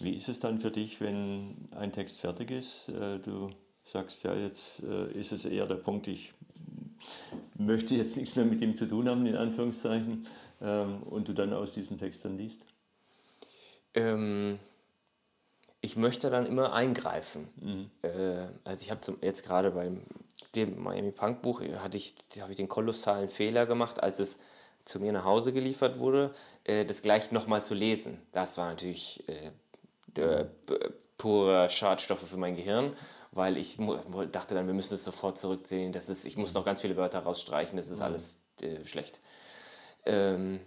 wie 0.00 0.16
ist 0.16 0.30
es 0.30 0.40
dann 0.40 0.58
für 0.58 0.70
dich, 0.70 1.02
wenn 1.02 1.68
ein 1.72 1.92
Text 1.92 2.18
fertig 2.18 2.50
ist? 2.50 2.88
Du 2.88 3.50
sagst 3.84 4.22
ja, 4.22 4.34
jetzt 4.34 4.80
ist 4.80 5.32
es 5.32 5.44
eher 5.44 5.66
der 5.66 5.74
Punkt, 5.74 6.08
ich 6.08 6.32
möchte 7.54 7.94
jetzt 7.94 8.16
nichts 8.16 8.36
mehr 8.36 8.44
mit 8.44 8.60
ihm 8.60 8.76
zu 8.76 8.86
tun 8.86 9.08
haben, 9.08 9.26
in 9.26 9.36
Anführungszeichen, 9.36 10.26
ähm, 10.60 11.02
und 11.04 11.28
du 11.28 11.32
dann 11.32 11.52
aus 11.52 11.74
diesem 11.74 11.98
Text 11.98 12.24
dann 12.24 12.38
liest? 12.38 12.64
Ähm, 13.94 14.58
ich 15.80 15.96
möchte 15.96 16.30
dann 16.30 16.46
immer 16.46 16.72
eingreifen. 16.72 17.48
Mhm. 17.56 17.90
Äh, 18.02 18.48
also 18.64 18.82
ich 18.82 18.90
habe 18.90 19.00
jetzt 19.20 19.44
gerade 19.44 19.72
beim 19.72 20.02
dem 20.54 20.82
Miami 20.82 21.12
Punk 21.12 21.42
Buch 21.42 21.62
hatte 21.62 21.96
ich, 21.96 22.14
habe 22.40 22.52
ich 22.52 22.56
den 22.56 22.68
kolossalen 22.68 23.28
Fehler 23.28 23.66
gemacht, 23.66 24.02
als 24.02 24.18
es 24.18 24.38
zu 24.84 25.00
mir 25.00 25.12
nach 25.12 25.24
Hause 25.24 25.52
geliefert 25.52 25.98
wurde, 25.98 26.32
äh, 26.64 26.84
das 26.84 27.02
gleich 27.02 27.30
nochmal 27.30 27.64
zu 27.64 27.74
lesen. 27.74 28.20
Das 28.32 28.58
war 28.58 28.68
natürlich 28.68 29.24
äh, 29.28 30.44
pure 31.16 31.70
Schadstoffe 31.70 32.28
für 32.28 32.36
mein 32.36 32.56
Gehirn, 32.56 32.92
weil 33.32 33.56
ich 33.56 33.78
dachte 34.30 34.54
dann, 34.54 34.66
wir 34.66 34.74
müssen 34.74 34.94
es 34.94 35.04
sofort 35.04 35.38
zurückziehen. 35.38 35.92
Das 35.92 36.08
ist, 36.08 36.24
ich 36.24 36.36
muss 36.36 36.54
noch 36.54 36.64
ganz 36.64 36.82
viele 36.82 36.96
Wörter 36.96 37.20
rausstreichen, 37.20 37.76
das 37.76 37.90
ist 37.90 37.98
mhm. 37.98 38.04
alles 38.04 38.42
äh, 38.60 38.86
schlecht. 38.86 39.20
Ähm, 40.04 40.60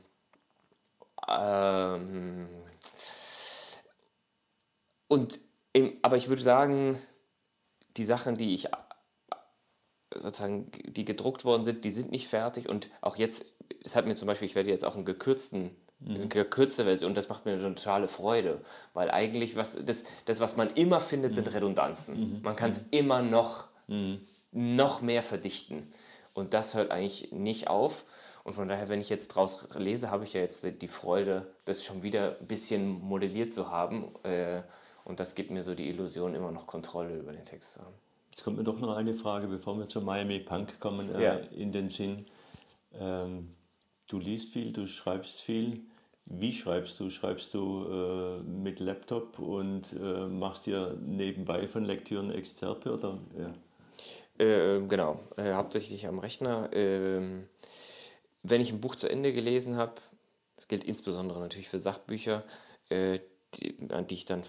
ähm, 1.27 2.47
und 5.07 5.39
im, 5.73 5.97
aber 6.01 6.17
ich 6.17 6.27
würde 6.27 6.41
sagen, 6.41 6.99
die 7.97 8.05
Sachen, 8.05 8.35
die 8.35 8.55
ich 8.55 8.67
sozusagen, 10.15 10.71
die 10.85 11.05
gedruckt 11.05 11.45
worden 11.45 11.63
sind, 11.63 11.83
die 11.85 11.91
sind 11.91 12.11
nicht 12.11 12.27
fertig 12.27 12.67
und 12.67 12.89
auch 13.01 13.17
jetzt, 13.17 13.45
es 13.83 13.95
hat 13.95 14.07
mir 14.07 14.15
zum 14.15 14.27
Beispiel, 14.27 14.47
ich 14.47 14.55
werde 14.55 14.69
jetzt 14.69 14.85
auch 14.85 14.95
einen 14.95 15.05
gekürzten 15.05 15.75
mhm. 15.99 16.15
eine 16.15 16.27
gekürzte 16.27 16.85
Version 16.85 17.11
und 17.11 17.17
das 17.17 17.29
macht 17.29 17.45
mir 17.45 17.53
eine 17.53 17.75
totale 17.75 18.07
Freude, 18.07 18.61
weil 18.93 19.11
eigentlich 19.11 19.55
was 19.55 19.77
das, 19.83 20.03
das 20.25 20.39
was 20.39 20.55
man 20.57 20.69
immer 20.71 20.99
findet, 20.99 21.33
sind 21.33 21.47
mhm. 21.47 21.53
Redundanzen. 21.53 22.19
Mhm. 22.19 22.41
Man 22.41 22.55
kann 22.55 22.71
es 22.71 22.79
mhm. 22.81 22.87
immer 22.91 23.21
noch, 23.21 23.69
mhm. 23.87 24.21
noch 24.51 25.01
mehr 25.01 25.23
verdichten 25.23 25.91
und 26.33 26.53
das 26.53 26.75
hört 26.75 26.91
eigentlich 26.91 27.31
nicht 27.31 27.67
auf 27.67 28.05
und 28.43 28.53
von 28.53 28.67
daher, 28.67 28.89
wenn 28.89 29.01
ich 29.01 29.09
jetzt 29.09 29.29
draus 29.29 29.67
lese, 29.75 30.11
habe 30.11 30.23
ich 30.23 30.33
ja 30.33 30.41
jetzt 30.41 30.65
die 30.81 30.87
Freude, 30.87 31.47
das 31.65 31.83
schon 31.83 32.03
wieder 32.03 32.37
ein 32.39 32.47
bisschen 32.47 33.01
modelliert 33.01 33.53
zu 33.53 33.71
haben 33.71 34.13
äh, 34.23 34.61
und 35.03 35.19
das 35.19 35.35
gibt 35.35 35.51
mir 35.51 35.63
so 35.63 35.75
die 35.75 35.89
Illusion, 35.89 36.35
immer 36.35 36.51
noch 36.51 36.67
Kontrolle 36.67 37.15
über 37.15 37.31
den 37.31 37.45
Text 37.45 37.73
zu 37.73 37.81
haben. 37.81 37.95
Jetzt 38.31 38.43
kommt 38.43 38.57
mir 38.57 38.63
doch 38.63 38.79
noch 38.79 38.95
eine 38.97 39.15
Frage, 39.15 39.47
bevor 39.47 39.77
wir 39.77 39.85
zu 39.85 40.01
Miami 40.01 40.39
Punk 40.39 40.79
kommen, 40.81 41.13
äh, 41.15 41.23
ja. 41.23 41.33
in 41.55 41.71
den 41.71 41.87
Sinn. 41.87 42.25
Ähm, 42.93 43.55
du 44.07 44.19
liest 44.19 44.53
viel, 44.53 44.71
du 44.71 44.87
schreibst 44.87 45.41
viel. 45.41 45.81
Wie 46.25 46.53
schreibst 46.53 46.99
du? 46.99 47.09
Schreibst 47.11 47.53
du 47.53 47.85
äh, 47.85 48.43
mit 48.43 48.79
Laptop 48.79 49.37
und 49.39 49.93
äh, 49.93 50.27
machst 50.27 50.65
dir 50.65 50.97
nebenbei 50.99 51.67
von 51.67 51.85
Lektüren 51.85 52.31
Exzerpe 52.31 52.93
oder? 52.93 53.19
Ja. 53.37 53.53
Äh, 54.43 54.81
genau, 54.87 55.19
äh, 55.37 55.53
hauptsächlich 55.53 56.07
am 56.07 56.19
Rechner. 56.19 56.69
Ähm, 56.73 57.47
wenn 58.41 58.61
ich 58.61 58.71
ein 58.71 58.81
Buch 58.81 58.95
zu 58.95 59.07
Ende 59.07 59.33
gelesen 59.33 59.75
habe, 59.75 59.93
das 60.55 60.67
gilt 60.67 60.83
insbesondere 60.83 61.39
natürlich 61.39 61.69
für 61.69 61.79
Sachbücher, 61.79 62.43
äh, 62.89 63.19
die, 63.55 63.75
die 63.77 64.13
ich 64.13 64.25
dann 64.25 64.43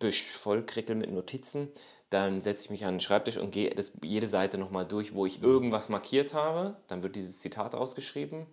vollkrickel 0.00 0.96
mit 0.96 1.12
Notizen, 1.12 1.68
dann 2.10 2.40
setze 2.40 2.64
ich 2.64 2.70
mich 2.70 2.84
an 2.84 2.94
den 2.94 3.00
Schreibtisch 3.00 3.36
und 3.36 3.52
gehe 3.52 3.70
das, 3.70 3.92
jede 4.04 4.26
Seite 4.26 4.58
nochmal 4.58 4.84
durch, 4.84 5.14
wo 5.14 5.26
ich 5.26 5.42
irgendwas 5.42 5.88
markiert 5.88 6.34
habe. 6.34 6.76
Dann 6.88 7.02
wird 7.02 7.16
dieses 7.16 7.38
Zitat 7.38 7.74
ausgeschrieben. 7.74 8.46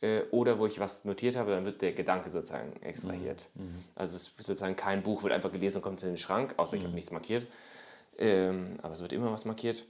Äh, 0.00 0.22
oder 0.30 0.58
wo 0.58 0.66
ich 0.66 0.80
was 0.80 1.04
notiert 1.04 1.36
habe, 1.36 1.50
dann 1.50 1.64
wird 1.64 1.82
der 1.82 1.92
Gedanke 1.92 2.30
sozusagen 2.30 2.72
extrahiert. 2.82 3.50
Mhm. 3.54 3.64
mhm. 3.64 3.84
Also 3.94 4.16
es 4.16 4.36
wird 4.38 4.46
sozusagen 4.46 4.76
kein 4.76 5.02
Buch 5.02 5.22
wird 5.22 5.32
einfach 5.32 5.52
gelesen 5.52 5.78
und 5.78 5.82
kommt 5.82 6.02
in 6.02 6.10
den 6.10 6.16
Schrank, 6.16 6.54
außer 6.56 6.76
mhm. 6.76 6.78
ich 6.78 6.84
habe 6.84 6.94
nichts 6.94 7.12
markiert. 7.12 7.46
Ähm, 8.18 8.78
aber 8.82 8.94
es 8.94 9.00
wird 9.00 9.12
immer 9.12 9.30
was 9.30 9.44
markiert. 9.44 9.84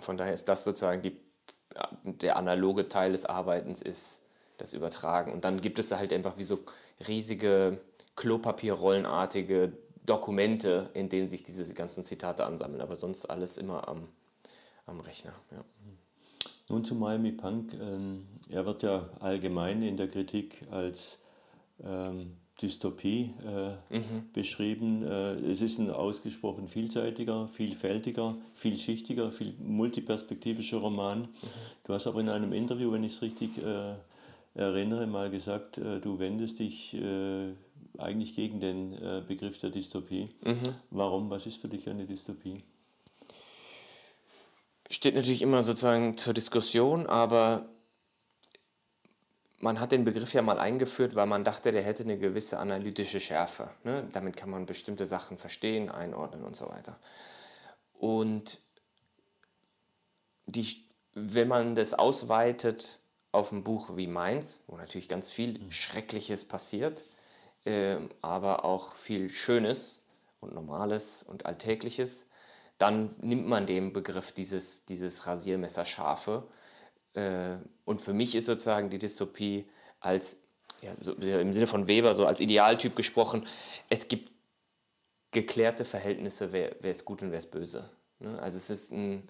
Von 0.00 0.16
daher 0.16 0.32
ist 0.32 0.48
das 0.48 0.64
sozusagen 0.64 1.02
die, 1.02 1.16
der 2.02 2.36
analoge 2.36 2.88
Teil 2.88 3.12
des 3.12 3.26
Arbeitens 3.26 3.80
ist 3.82 4.22
das 4.56 4.72
Übertragen. 4.72 5.32
Und 5.32 5.44
dann 5.44 5.60
gibt 5.60 5.78
es 5.78 5.92
halt 5.92 6.12
einfach 6.12 6.36
wie 6.38 6.44
so 6.44 6.60
riesige 7.06 7.80
Klopapierrollenartige 8.16 9.72
Dokumente, 10.08 10.90
in 10.94 11.08
denen 11.08 11.28
sich 11.28 11.42
diese 11.42 11.72
ganzen 11.74 12.02
Zitate 12.02 12.44
ansammeln, 12.44 12.80
aber 12.80 12.96
sonst 12.96 13.26
alles 13.26 13.58
immer 13.58 13.88
am, 13.88 14.08
am 14.86 15.00
Rechner. 15.00 15.34
Ja. 15.50 15.64
Nun 16.68 16.84
zu 16.84 16.94
Miami 16.94 17.32
Punk. 17.32 17.74
Ähm, 17.74 18.26
er 18.50 18.66
wird 18.66 18.82
ja 18.82 19.08
allgemein 19.20 19.82
in 19.82 19.96
der 19.96 20.08
Kritik 20.08 20.66
als 20.70 21.22
ähm, 21.82 22.36
Dystopie 22.60 23.34
äh, 23.46 23.96
mhm. 23.96 24.30
beschrieben. 24.32 25.02
Äh, 25.02 25.34
es 25.50 25.62
ist 25.62 25.78
ein 25.78 25.90
ausgesprochen 25.90 26.68
vielseitiger, 26.68 27.48
vielfältiger, 27.48 28.36
vielschichtiger, 28.54 29.30
viel 29.30 29.54
multiperspektivischer 29.58 30.78
Roman. 30.78 31.20
Mhm. 31.20 31.28
Du 31.84 31.94
hast 31.94 32.06
aber 32.06 32.20
in 32.20 32.28
einem 32.28 32.52
Interview, 32.52 32.92
wenn 32.92 33.04
ich 33.04 33.14
es 33.14 33.22
richtig 33.22 33.50
äh, 33.64 33.94
erinnere, 34.54 35.06
mal 35.06 35.30
gesagt, 35.30 35.78
äh, 35.78 36.00
du 36.00 36.18
wendest 36.18 36.58
dich 36.58 36.94
äh, 36.94 37.52
eigentlich 37.98 38.34
gegen 38.34 38.60
den 38.60 38.92
äh, 38.94 39.22
Begriff 39.26 39.58
der 39.58 39.70
Dystopie. 39.70 40.34
Mhm. 40.42 40.74
Warum? 40.90 41.30
Was 41.30 41.46
ist 41.46 41.60
für 41.60 41.68
dich 41.68 41.88
eine 41.88 42.06
Dystopie? 42.06 42.62
Steht 44.90 45.14
natürlich 45.14 45.42
immer 45.42 45.62
sozusagen 45.62 46.16
zur 46.16 46.32
Diskussion, 46.32 47.06
aber 47.06 47.68
man 49.60 49.80
hat 49.80 49.92
den 49.92 50.04
Begriff 50.04 50.32
ja 50.32 50.42
mal 50.42 50.58
eingeführt, 50.58 51.14
weil 51.14 51.26
man 51.26 51.44
dachte, 51.44 51.72
der 51.72 51.82
hätte 51.82 52.04
eine 52.04 52.18
gewisse 52.18 52.58
analytische 52.58 53.20
Schärfe. 53.20 53.70
Ne? 53.84 54.08
Damit 54.12 54.36
kann 54.36 54.50
man 54.50 54.66
bestimmte 54.66 55.04
Sachen 55.04 55.36
verstehen, 55.36 55.90
einordnen 55.90 56.44
und 56.44 56.56
so 56.56 56.68
weiter. 56.68 56.98
Und 57.92 58.60
die, 60.46 60.84
wenn 61.14 61.48
man 61.48 61.74
das 61.74 61.94
ausweitet 61.94 63.00
auf 63.32 63.52
ein 63.52 63.64
Buch 63.64 63.96
wie 63.96 64.06
meins, 64.06 64.62
wo 64.68 64.76
natürlich 64.76 65.08
ganz 65.08 65.28
viel 65.28 65.58
mhm. 65.58 65.70
Schreckliches 65.70 66.44
passiert, 66.46 67.04
aber 68.22 68.64
auch 68.64 68.94
viel 68.94 69.28
Schönes 69.28 70.04
und 70.40 70.54
Normales 70.54 71.22
und 71.22 71.46
Alltägliches, 71.46 72.26
dann 72.78 73.10
nimmt 73.20 73.48
man 73.48 73.66
dem 73.66 73.92
Begriff 73.92 74.32
dieses, 74.32 74.84
dieses 74.84 75.26
Rasiermesser 75.26 75.84
Schafe. 75.84 76.46
Äh, 77.14 77.56
und 77.84 78.00
für 78.00 78.12
mich 78.12 78.34
ist 78.34 78.46
sozusagen 78.46 78.88
die 78.88 78.98
Dystopie 78.98 79.68
als, 80.00 80.36
ja, 80.80 80.94
so 81.00 81.12
im 81.14 81.52
Sinne 81.52 81.66
von 81.66 81.88
Weber, 81.88 82.14
so 82.14 82.24
als 82.24 82.40
Idealtyp 82.40 82.94
gesprochen, 82.94 83.46
es 83.88 84.06
gibt 84.06 84.30
geklärte 85.32 85.84
Verhältnisse, 85.84 86.52
wer, 86.52 86.76
wer 86.80 86.92
ist 86.92 87.04
gut 87.04 87.22
und 87.22 87.32
wer 87.32 87.38
ist 87.38 87.50
böse. 87.50 87.90
Ne? 88.20 88.40
Also 88.40 88.58
es 88.58 88.70
ist 88.70 88.92
ein 88.92 89.28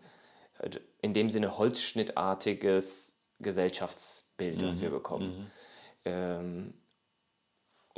in 1.01 1.15
dem 1.15 1.31
Sinne 1.31 1.59
holzschnittartiges 1.59 3.19
Gesellschaftsbild, 3.39 4.61
mhm. 4.61 4.67
was 4.67 4.81
wir 4.81 4.91
bekommen. 4.91 5.39
Mhm. 5.39 5.47
Ähm, 6.05 6.75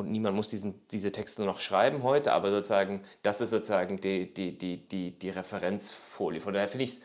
und 0.00 0.10
niemand 0.10 0.36
muss 0.36 0.48
diesen, 0.48 0.86
diese 0.88 1.12
Texte 1.12 1.42
noch 1.44 1.60
schreiben 1.60 2.02
heute, 2.02 2.32
aber 2.32 2.50
sozusagen, 2.50 3.02
das 3.22 3.40
ist 3.40 3.50
sozusagen 3.50 4.00
die, 4.00 4.32
die, 4.32 4.56
die, 4.56 4.88
die, 4.88 5.18
die 5.18 5.30
Referenzfolie. 5.30 6.40
Von 6.40 6.54
daher 6.54 6.68
finde 6.68 6.84
ich 6.84 6.94
es, 6.94 7.00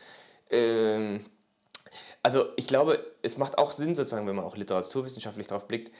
ähm, 0.50 1.20
also 2.22 2.46
ich 2.56 2.66
glaube, 2.66 3.04
es 3.22 3.38
macht 3.38 3.58
auch 3.58 3.70
Sinn, 3.70 3.94
sozusagen, 3.94 4.26
wenn 4.26 4.36
man 4.36 4.44
auch 4.44 4.56
literaturwissenschaftlich 4.56 5.46
darauf 5.46 5.68
blickt, 5.68 5.92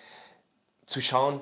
zu 0.84 1.00
schauen, 1.00 1.40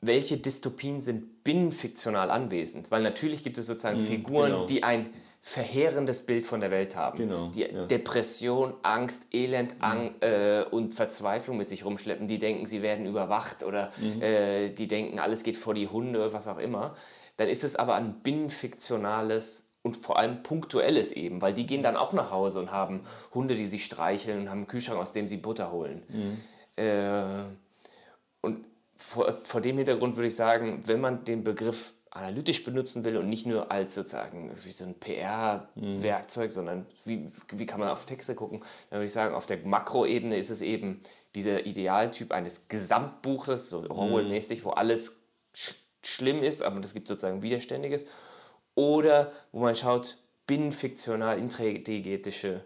welche 0.00 0.36
Dystopien 0.36 1.02
sind 1.02 1.42
binnenfiktional 1.44 2.30
anwesend? 2.30 2.90
Weil 2.90 3.02
natürlich 3.02 3.42
gibt 3.42 3.58
es 3.58 3.66
sozusagen 3.66 3.98
Figuren, 3.98 4.50
genau. 4.50 4.66
die 4.66 4.82
ein 4.82 5.12
verheerendes 5.48 6.26
Bild 6.26 6.46
von 6.46 6.60
der 6.60 6.70
Welt 6.70 6.94
haben, 6.94 7.16
Genau, 7.16 7.48
die 7.48 7.62
ja. 7.62 7.86
Depression, 7.86 8.74
Angst, 8.82 9.22
Elend 9.32 9.76
Ang 9.80 10.14
äh, 10.20 10.64
und 10.70 10.92
Verzweiflung 10.92 11.56
mit 11.56 11.70
sich 11.70 11.86
rumschleppen, 11.86 12.28
die 12.28 12.36
denken, 12.36 12.66
sie 12.66 12.82
werden 12.82 13.06
überwacht 13.06 13.64
oder 13.64 13.90
äh, 14.20 14.68
die 14.68 14.86
denken, 14.86 15.18
alles 15.18 15.42
geht 15.44 15.56
vor 15.56 15.72
die 15.72 15.88
Hunde, 15.88 16.34
was 16.34 16.48
auch 16.48 16.58
immer. 16.58 16.94
Dann 17.38 17.48
ist 17.48 17.64
es 17.64 17.76
aber 17.76 17.94
ein 17.94 18.20
binnenfiktionales 18.20 19.64
und 19.80 19.96
vor 19.96 20.18
allem 20.18 20.42
punktuelles 20.42 21.12
eben, 21.12 21.40
weil 21.40 21.54
die 21.54 21.64
gehen 21.64 21.82
dann 21.82 21.96
auch 21.96 22.12
nach 22.12 22.30
Hause 22.30 22.58
und 22.58 22.70
haben 22.70 23.00
Hunde, 23.32 23.56
die 23.56 23.66
sie 23.68 23.78
streicheln 23.78 24.40
und 24.40 24.50
haben 24.50 24.58
einen 24.58 24.66
Kühlschrank, 24.66 25.00
aus 25.00 25.14
dem 25.14 25.28
sie 25.28 25.38
Butter 25.38 25.72
holen. 25.72 26.02
Äh, 26.76 27.44
und 28.42 28.66
vor, 28.96 29.34
vor 29.44 29.62
dem 29.62 29.78
Hintergrund 29.78 30.16
würde 30.16 30.28
ich 30.28 30.36
sagen, 30.36 30.82
wenn 30.84 31.00
man 31.00 31.24
den 31.24 31.42
Begriff 31.42 31.94
analytisch 32.10 32.64
benutzen 32.64 33.04
will 33.04 33.16
und 33.16 33.28
nicht 33.28 33.46
nur 33.46 33.70
als 33.70 33.94
sozusagen 33.94 34.50
wie 34.64 34.70
so 34.70 34.84
ein 34.84 34.94
PR-Werkzeug, 34.94 36.52
sondern 36.52 36.86
wie, 37.04 37.26
wie 37.52 37.66
kann 37.66 37.80
man 37.80 37.88
auf 37.88 38.04
Texte 38.04 38.34
gucken, 38.34 38.60
dann 38.90 38.98
würde 38.98 39.06
ich 39.06 39.12
sagen, 39.12 39.34
auf 39.34 39.46
der 39.46 39.58
Makroebene 39.58 40.36
ist 40.36 40.50
es 40.50 40.60
eben 40.60 41.00
dieser 41.34 41.66
Idealtyp 41.66 42.32
eines 42.32 42.68
Gesamtbuches, 42.68 43.70
so 43.70 43.88
Orwell-mäßig, 43.88 44.64
wo 44.64 44.70
alles 44.70 45.16
sch 45.54 45.74
schlimm 46.04 46.42
ist, 46.42 46.62
aber 46.62 46.80
es 46.80 46.94
gibt 46.94 47.08
sozusagen 47.08 47.42
Widerständiges. 47.42 48.06
Oder 48.74 49.32
wo 49.52 49.60
man 49.60 49.74
schaut, 49.76 50.16
binnenfiktional 50.46 51.38
intragetische 51.38 52.64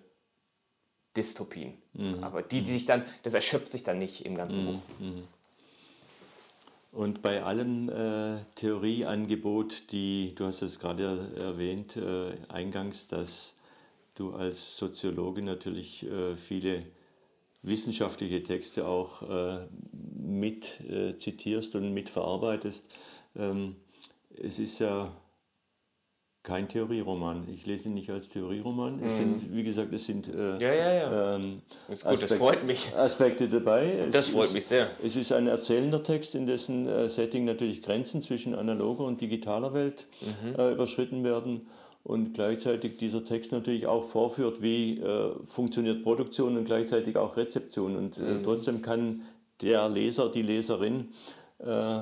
Dystopien. 1.17 1.75
Aber 2.23 2.43
die, 2.43 2.63
die 2.63 2.73
sich 2.73 2.87
dann, 2.87 3.05
das 3.23 3.35
erschöpft 3.35 3.73
sich 3.73 3.83
dann 3.83 3.99
nicht 3.99 4.25
im 4.25 4.35
ganzen 4.35 4.65
Buch. 4.67 4.81
Und 6.93 7.23
bei 7.23 7.43
allem 7.43 7.89
äh, 7.89 8.37
Theorieangebot, 8.55 9.91
die, 9.93 10.35
du 10.35 10.45
hast 10.45 10.61
es 10.61 10.79
gerade 10.79 11.33
erwähnt, 11.39 11.97
äh, 11.97 12.35
eingangs, 12.49 13.09
dass 13.09 13.57
du 14.15 14.35
als 14.35 14.77
Soziologe 14.77 15.43
natürlich 15.43 16.05
äh, 16.05 16.37
viele 16.37 16.85
wissenschaftliche 17.63 18.43
Texte 18.43 18.87
auch 18.87 19.23
äh, 19.23 19.67
mit 19.93 20.81
zitierst 21.17 21.77
und 21.77 21.95
mit 21.95 22.11
verarbeitest. 22.11 22.93
Ähm, 23.37 23.77
es 24.37 24.59
ist 24.59 24.79
ja 24.81 25.17
kein 26.43 26.69
Theorieroman. 26.69 27.47
Ich 27.49 27.67
lese 27.67 27.89
ihn 27.89 27.95
nicht 27.95 28.11
als 28.11 28.29
Theorieroman. 28.29 29.01
Es 29.05 29.17
sind, 29.17 29.55
wie 29.55 29.63
gesagt, 29.63 29.93
es 29.93 30.05
sind 30.07 30.27
äh, 30.29 30.59
Ja, 30.59 30.75
ja, 30.75 30.93
ja. 30.95 31.35
ähm, 31.37 31.63
Ist 31.89 32.05
gut, 32.05 32.21
das 32.23 32.33
freut 32.35 32.65
mich. 32.65 32.93
Aspekte 32.97 33.49
dabei. 33.49 33.93
Es 34.07 34.13
Das 34.13 34.27
freut 34.29 34.47
ist, 34.47 34.55
mich 34.55 34.67
sehr. 34.67 34.91
Es 35.05 35.15
ist 35.15 35.31
ein 35.33 35.47
erzählender 35.47 36.03
Text, 36.03 36.35
in 36.35 36.47
dessen 36.47 36.87
äh, 36.87 37.09
Setting 37.09 37.45
natürlich 37.45 37.81
Grenzen 37.83 38.23
zwischen 38.23 38.55
analoger 38.57 39.05
und 39.05 39.21
digitaler 39.21 39.73
Welt 39.73 40.07
Mhm. 40.21 40.59
äh, 40.59 40.73
überschritten 40.73 41.23
werden 41.23 41.67
und 42.03 42.35
gleichzeitig 42.35 42.97
dieser 42.97 43.23
Text 43.23 43.53
natürlich 43.53 43.87
auch 43.87 44.03
vorführt, 44.03 44.61
wie 44.63 44.99
äh, 44.99 45.35
funktioniert 45.45 46.03
Produktion 46.03 46.57
und 46.57 46.65
gleichzeitig 46.65 47.17
auch 47.17 47.37
Rezeption. 47.37 47.95
Und 47.97 48.19
äh, 48.19 48.23
Mhm. 48.23 48.43
trotzdem 48.43 48.83
kann 48.83 49.23
der 49.61 49.89
Leser, 49.89 50.29
die 50.29 50.43
Leserin 50.43 51.11
äh, 51.61 52.01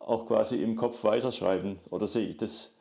auch 0.00 0.26
quasi 0.26 0.56
im 0.56 0.74
Kopf 0.74 1.04
weiterschreiben. 1.04 1.78
Oder 1.90 2.08
sehe 2.08 2.26
ich 2.28 2.36
das 2.38 2.74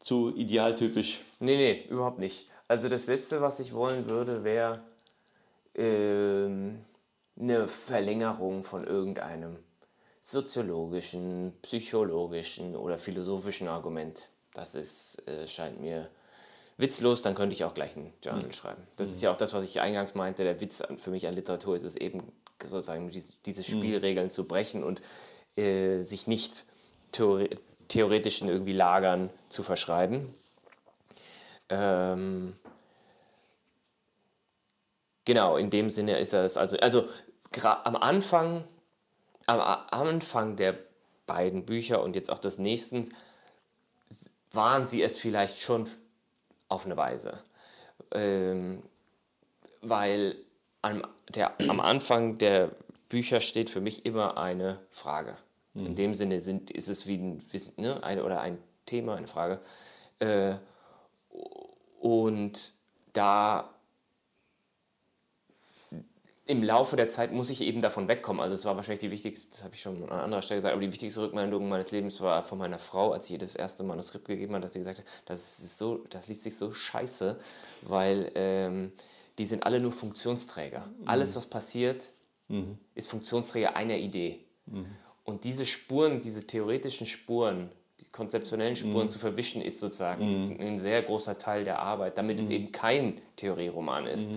zu 0.00 0.34
idealtypisch? 0.36 1.20
Nee, 1.40 1.56
nee, 1.56 1.86
überhaupt 1.88 2.18
nicht. 2.18 2.48
Also 2.68 2.88
das 2.88 3.06
Letzte, 3.06 3.40
was 3.40 3.60
ich 3.60 3.72
wollen 3.72 4.06
würde, 4.06 4.44
wäre 4.44 4.80
ähm, 5.74 6.80
eine 7.38 7.68
Verlängerung 7.68 8.64
von 8.64 8.84
irgendeinem 8.84 9.56
soziologischen, 10.20 11.54
psychologischen 11.62 12.76
oder 12.76 12.98
philosophischen 12.98 13.68
Argument. 13.68 14.28
Das 14.54 14.74
ist, 14.74 15.26
äh, 15.28 15.46
scheint 15.46 15.80
mir 15.80 16.08
witzlos, 16.76 17.22
dann 17.22 17.34
könnte 17.34 17.54
ich 17.54 17.64
auch 17.64 17.74
gleich 17.74 17.96
ein 17.96 18.12
Journal 18.22 18.52
schreiben. 18.52 18.82
Das 18.96 19.08
ist 19.10 19.22
ja 19.22 19.30
auch 19.32 19.36
das, 19.36 19.54
was 19.54 19.64
ich 19.64 19.80
eingangs 19.80 20.14
meinte, 20.14 20.44
der 20.44 20.60
Witz 20.60 20.80
an- 20.80 20.98
für 20.98 21.10
mich 21.10 21.26
an 21.26 21.34
Literatur 21.34 21.76
ist 21.76 21.84
es 21.84 21.96
eben 21.96 22.32
sozusagen 22.62 23.10
diese, 23.10 23.34
diese 23.46 23.62
Spielregeln 23.64 24.30
zu 24.30 24.44
brechen 24.44 24.82
und 24.84 25.00
äh, 25.56 26.02
sich 26.02 26.26
nicht 26.26 26.66
theoretischen 27.88 28.48
irgendwie 28.48 28.72
Lagern 28.72 29.30
zu 29.48 29.62
verschreiben. 29.62 30.34
Ähm, 31.70 32.56
genau, 35.24 35.56
in 35.56 35.70
dem 35.70 35.90
Sinne 35.90 36.18
ist 36.18 36.32
das 36.32 36.56
also, 36.56 36.76
also 36.78 37.08
am 37.62 37.96
Anfang, 37.96 38.64
am 39.46 39.60
Anfang 39.90 40.56
der 40.56 40.78
beiden 41.26 41.64
Bücher 41.64 42.02
und 42.02 42.14
jetzt 42.14 42.30
auch 42.30 42.38
des 42.38 42.58
nächsten 42.58 43.08
waren 44.52 44.86
sie 44.86 45.02
es 45.02 45.18
vielleicht 45.18 45.60
schon 45.60 45.88
auf 46.68 46.84
eine 46.84 46.96
Weise. 46.96 47.42
Ähm, 48.12 48.82
weil 49.82 50.36
am, 50.82 51.02
der, 51.28 51.60
am 51.68 51.80
Anfang 51.80 52.38
der 52.38 52.70
Bücher 53.08 53.40
steht 53.40 53.70
für 53.70 53.80
mich 53.80 54.04
immer 54.06 54.38
eine 54.38 54.80
Frage. 54.90 55.36
In 55.86 55.94
dem 55.94 56.14
Sinne 56.14 56.40
sind, 56.40 56.70
ist 56.70 56.88
es 56.88 57.06
wie 57.06 57.16
ein, 57.16 57.44
ne, 57.76 58.02
eine, 58.02 58.24
oder 58.24 58.40
ein 58.40 58.58
Thema, 58.86 59.16
eine 59.16 59.26
Frage. 59.26 59.60
Äh, 60.18 60.54
und 62.00 62.72
da 63.12 63.70
im 66.46 66.62
Laufe 66.62 66.96
der 66.96 67.10
Zeit 67.10 67.30
muss 67.30 67.50
ich 67.50 67.60
eben 67.60 67.82
davon 67.82 68.08
wegkommen. 68.08 68.40
Also 68.40 68.54
es 68.54 68.64
war 68.64 68.74
wahrscheinlich 68.74 69.00
die 69.00 69.10
wichtigste, 69.10 69.50
das 69.50 69.64
habe 69.64 69.74
ich 69.74 69.82
schon 69.82 70.02
an 70.04 70.20
anderer 70.20 70.40
Stelle 70.40 70.58
gesagt, 70.58 70.72
aber 70.72 70.80
die 70.80 70.90
wichtigste 70.90 71.20
Rückmeldung 71.20 71.68
meines 71.68 71.90
Lebens 71.90 72.20
war 72.22 72.42
von 72.42 72.56
meiner 72.56 72.78
Frau, 72.78 73.12
als 73.12 73.26
sie 73.26 73.34
ihr 73.34 73.38
das 73.38 73.54
erste 73.54 73.84
Manuskript 73.84 74.24
gegeben 74.26 74.54
hat, 74.54 74.64
dass 74.64 74.72
sie 74.72 74.78
gesagt 74.78 75.00
hat, 75.00 75.04
das, 75.26 75.58
ist 75.58 75.76
so, 75.76 76.04
das 76.08 76.28
liest 76.28 76.44
sich 76.44 76.56
so 76.56 76.72
scheiße, 76.72 77.38
weil 77.82 78.32
ähm, 78.34 78.92
die 79.38 79.44
sind 79.44 79.64
alle 79.64 79.78
nur 79.78 79.92
Funktionsträger. 79.92 80.90
Alles, 81.04 81.36
was 81.36 81.46
passiert, 81.46 82.12
ist 82.94 83.10
Funktionsträger 83.10 83.76
einer 83.76 83.96
Idee. 83.96 84.40
Und 85.28 85.44
diese 85.44 85.66
Spuren, 85.66 86.20
diese 86.20 86.46
theoretischen 86.46 87.06
Spuren, 87.06 87.70
die 88.00 88.06
konzeptionellen 88.10 88.76
Spuren 88.76 89.10
zu 89.10 89.18
verwischen, 89.18 89.60
ist 89.60 89.78
sozusagen 89.78 90.56
ein 90.58 90.78
sehr 90.78 91.02
großer 91.02 91.36
Teil 91.36 91.64
der 91.64 91.80
Arbeit, 91.80 92.16
damit 92.16 92.40
es 92.40 92.48
eben 92.48 92.72
kein 92.72 93.20
Theorieroman 93.36 94.06
ist, 94.06 94.30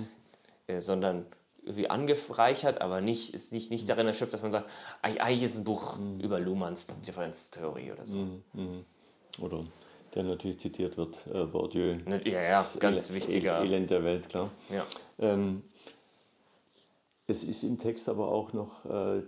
äh, 0.68 0.82
sondern 0.82 1.26
irgendwie 1.64 1.90
angereichert, 1.90 2.82
aber 2.82 3.00
nicht, 3.00 3.34
ist 3.34 3.54
nicht, 3.54 3.72
nicht 3.72 3.88
darin 3.88 4.06
erschöpft, 4.08 4.34
dass 4.34 4.42
man 4.42 4.52
sagt, 4.52 4.70
"Eig- 5.02 5.20
eigentlich 5.20 5.44
ist 5.44 5.54
es 5.54 5.58
ein 5.60 5.64
Buch 5.64 5.98
über 6.20 6.42
Luhmanns 6.42 6.88
Differenztheorie 7.08 7.94
oder 7.94 8.06
so. 8.06 8.28
Oder 9.40 9.64
der 10.14 10.24
natürlich 10.24 10.60
zitiert 10.60 10.98
wird, 10.98 11.26
äh, 11.34 11.46
Bourdieu. 11.46 11.96
Ne, 12.06 12.20
Ja, 12.26 12.42
ja, 12.42 12.68
ganz 12.80 13.10
El- 13.10 13.16
wichtiger. 13.16 13.60
El 13.60 13.68
Elend 13.68 13.90
der 13.92 14.04
Welt, 14.04 14.28
klar. 14.28 14.50
Ja. 14.70 14.86
Ähm, 15.20 15.62
es 17.28 17.46
ist 17.46 17.64
im 17.64 17.80
Text 17.80 18.10
aber 18.10 18.28
auch 18.28 18.52
noch 18.52 18.84
äh, 18.86 19.22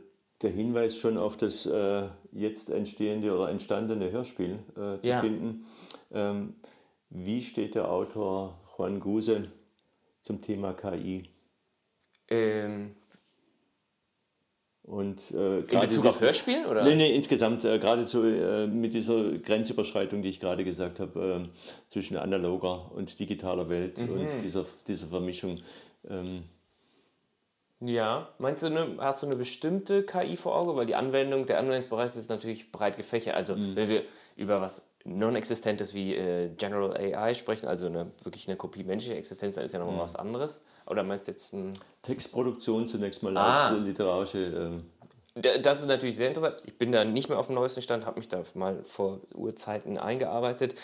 der 0.43 0.51
Hinweis 0.51 0.97
schon 0.97 1.17
auf 1.17 1.37
das 1.37 1.65
äh, 1.65 2.07
jetzt 2.31 2.69
entstehende 2.69 3.33
oder 3.35 3.49
entstandene 3.49 4.11
Hörspiel 4.11 4.59
äh, 4.75 4.99
zu 5.01 5.07
Ja. 5.07 5.21
finden. 5.21 5.65
Ähm, 6.11 6.55
wie 7.09 7.41
steht 7.41 7.75
der 7.75 7.89
Autor 7.89 8.59
Juan 8.77 8.99
Guse 8.99 9.51
zum 10.21 10.41
Thema 10.41 10.73
KI? 10.73 11.29
Ähm, 12.29 12.95
Und, 14.83 15.31
äh, 15.31 15.59
in 15.59 15.79
Bezug 15.79 16.05
auf 16.05 16.19
Hörspielen? 16.19 16.65
Oder? 16.65 16.83
Nee, 16.83 16.95
nee, 16.95 17.15
insgesamt, 17.15 17.63
äh, 17.63 17.79
gerade 17.79 18.05
so 18.05 18.23
äh, 18.25 18.67
mit 18.67 18.93
dieser 18.93 19.31
Grenzüberschreitung, 19.37 20.21
die 20.21 20.29
ich 20.29 20.39
gerade 20.41 20.63
gesagt 20.65 20.99
habe, 20.99 21.45
äh, 21.45 21.49
zwischen 21.89 22.17
analoger 22.17 22.91
und 22.93 23.17
digitaler 23.19 23.69
Welt 23.69 23.99
Mhm. 23.99 24.13
und 24.13 24.41
dieser, 24.43 24.65
dieser 24.87 25.07
Vermischung. 25.07 25.59
Ähm, 26.09 26.43
Ja, 27.85 28.29
meinst 28.39 28.63
du, 28.63 28.69
ne, 28.69 28.87
hast 28.99 29.21
du 29.23 29.27
eine 29.27 29.35
bestimmte 29.35 30.03
KI 30.03 30.37
vor 30.37 30.55
Auge? 30.55 30.75
Weil 30.75 30.85
die 30.85 30.95
Anwendung, 30.95 31.45
der 31.45 31.59
Anwendungsbereich 31.59 32.15
ist 32.15 32.29
natürlich 32.29 32.71
breit 32.71 32.95
gefächert. 32.97 33.35
Also 33.35 33.55
wenn 33.57 33.89
wir 33.89 34.03
über 34.37 34.61
was 34.61 34.83
Non-Existentes 35.05 35.93
wie 35.93 36.15
äh, 36.15 36.49
General 36.55 36.95
AI 36.95 37.33
sprechen, 37.33 37.67
also 37.67 37.87
eine, 37.87 38.11
wirklich 38.23 38.47
eine 38.47 38.55
Kopie 38.55 38.83
menschlicher 38.85 39.17
Existenz, 39.17 39.55
dann 39.55 39.65
ist 39.65 39.73
ja 39.73 39.79
nochmal 39.79 39.99
was 40.03 40.15
anderes. 40.15 40.61
Oder 40.85 41.03
meinst 41.03 41.27
du 41.27 41.31
jetzt 41.31 41.53
ein... 41.53 41.73
Textproduktion 42.03 42.87
zunächst 42.87 43.21
mal 43.21 43.35
Ah. 43.37 43.71
literarische. 43.71 44.37
ähm, 44.39 44.83
Das 45.61 45.79
ist 45.81 45.87
natürlich 45.87 46.15
sehr 46.15 46.29
interessant. 46.29 46.61
Ich 46.65 46.77
bin 46.77 46.91
da 46.93 47.03
nicht 47.03 47.27
mehr 47.27 47.37
auf 47.37 47.47
dem 47.47 47.55
neuesten 47.55 47.81
Stand, 47.81 48.05
habe 48.05 48.17
mich 48.19 48.29
da 48.29 48.43
mal 48.53 48.81
vor 48.85 49.19
Urzeiten 49.35 49.97
eingearbeitet. 49.97 50.75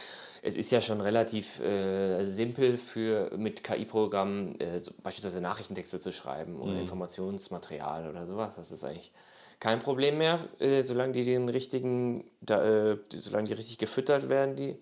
Es 0.41 0.56
ist 0.56 0.71
ja 0.71 0.82
schon 0.82 1.02
relativ 1.02 1.60
äh, 1.60 2.25
simpel 2.25 2.78
für 2.78 3.32
mit 3.38 3.63
KI-Programmen 3.63 4.60
äh, 4.60 4.80
so 4.80 4.91
beispielsweise 5.04 5.41
Nachrichtentexte 5.41 5.99
zu 5.99 6.12
schreiben 6.12 6.60
oder 6.60 6.80
Informationsmaterial 6.80 8.10
oder 8.10 8.25
sowas. 8.25 8.56
Das 8.56 8.71
ist 8.71 8.84
eigentlich 8.84 9.12
kein 9.60 9.80
Problem 9.80 10.17
mehr, 10.17 10.39
äh, 10.60 10.82
solange 10.82 11.13
die 11.13 11.23
den 11.23 11.49
richtigen, 11.49 12.23
da, 12.41 12.63
äh, 12.91 12.97
solange 13.10 13.47
die 13.47 13.54
richtig 13.54 13.78
gefüttert 13.78 14.30
werden, 14.30 14.56
die 14.56 14.75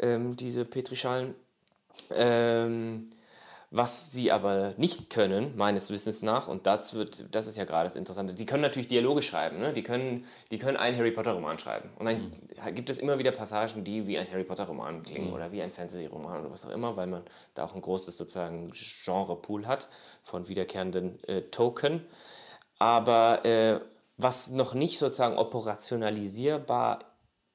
ähm, 0.00 0.36
diese 0.36 0.64
Petrischalen. 0.64 1.34
Ähm, 2.14 3.10
Was 3.70 4.12
sie 4.12 4.32
aber 4.32 4.72
nicht 4.78 5.10
können, 5.10 5.54
meines 5.54 5.90
Wissens 5.90 6.22
nach, 6.22 6.48
und 6.48 6.66
das, 6.66 6.94
wird, 6.94 7.34
das 7.34 7.46
ist 7.46 7.58
ja 7.58 7.64
gerade 7.64 7.84
das 7.84 7.96
Interessante, 7.96 8.34
sie 8.34 8.46
können 8.46 8.62
natürlich 8.62 8.88
Dialoge 8.88 9.20
schreiben, 9.20 9.58
ne? 9.58 9.74
die, 9.74 9.82
können, 9.82 10.24
die 10.50 10.56
können 10.56 10.78
einen 10.78 10.96
Harry 10.96 11.10
Potter-Roman 11.10 11.58
schreiben. 11.58 11.90
Und 11.98 12.06
dann 12.06 12.16
mhm. 12.16 12.74
gibt 12.74 12.88
es 12.88 12.96
immer 12.96 13.18
wieder 13.18 13.30
Passagen, 13.30 13.84
die 13.84 14.06
wie 14.06 14.16
ein 14.16 14.26
Harry 14.30 14.44
Potter-Roman 14.44 15.02
klingen 15.02 15.28
mhm. 15.28 15.34
oder 15.34 15.52
wie 15.52 15.60
ein 15.60 15.70
Fantasy-Roman 15.70 16.40
oder 16.40 16.50
was 16.50 16.64
auch 16.64 16.70
immer, 16.70 16.96
weil 16.96 17.08
man 17.08 17.22
da 17.54 17.64
auch 17.64 17.74
ein 17.74 17.82
großes 17.82 18.16
sozusagen 18.16 18.72
Genre-Pool 18.72 19.66
hat 19.66 19.88
von 20.22 20.48
wiederkehrenden 20.48 21.22
äh, 21.24 21.42
Token. 21.42 22.06
Aber 22.78 23.44
äh, 23.44 23.80
was 24.16 24.50
noch 24.50 24.72
nicht 24.72 24.98
sozusagen 24.98 25.36
operationalisierbar 25.36 27.00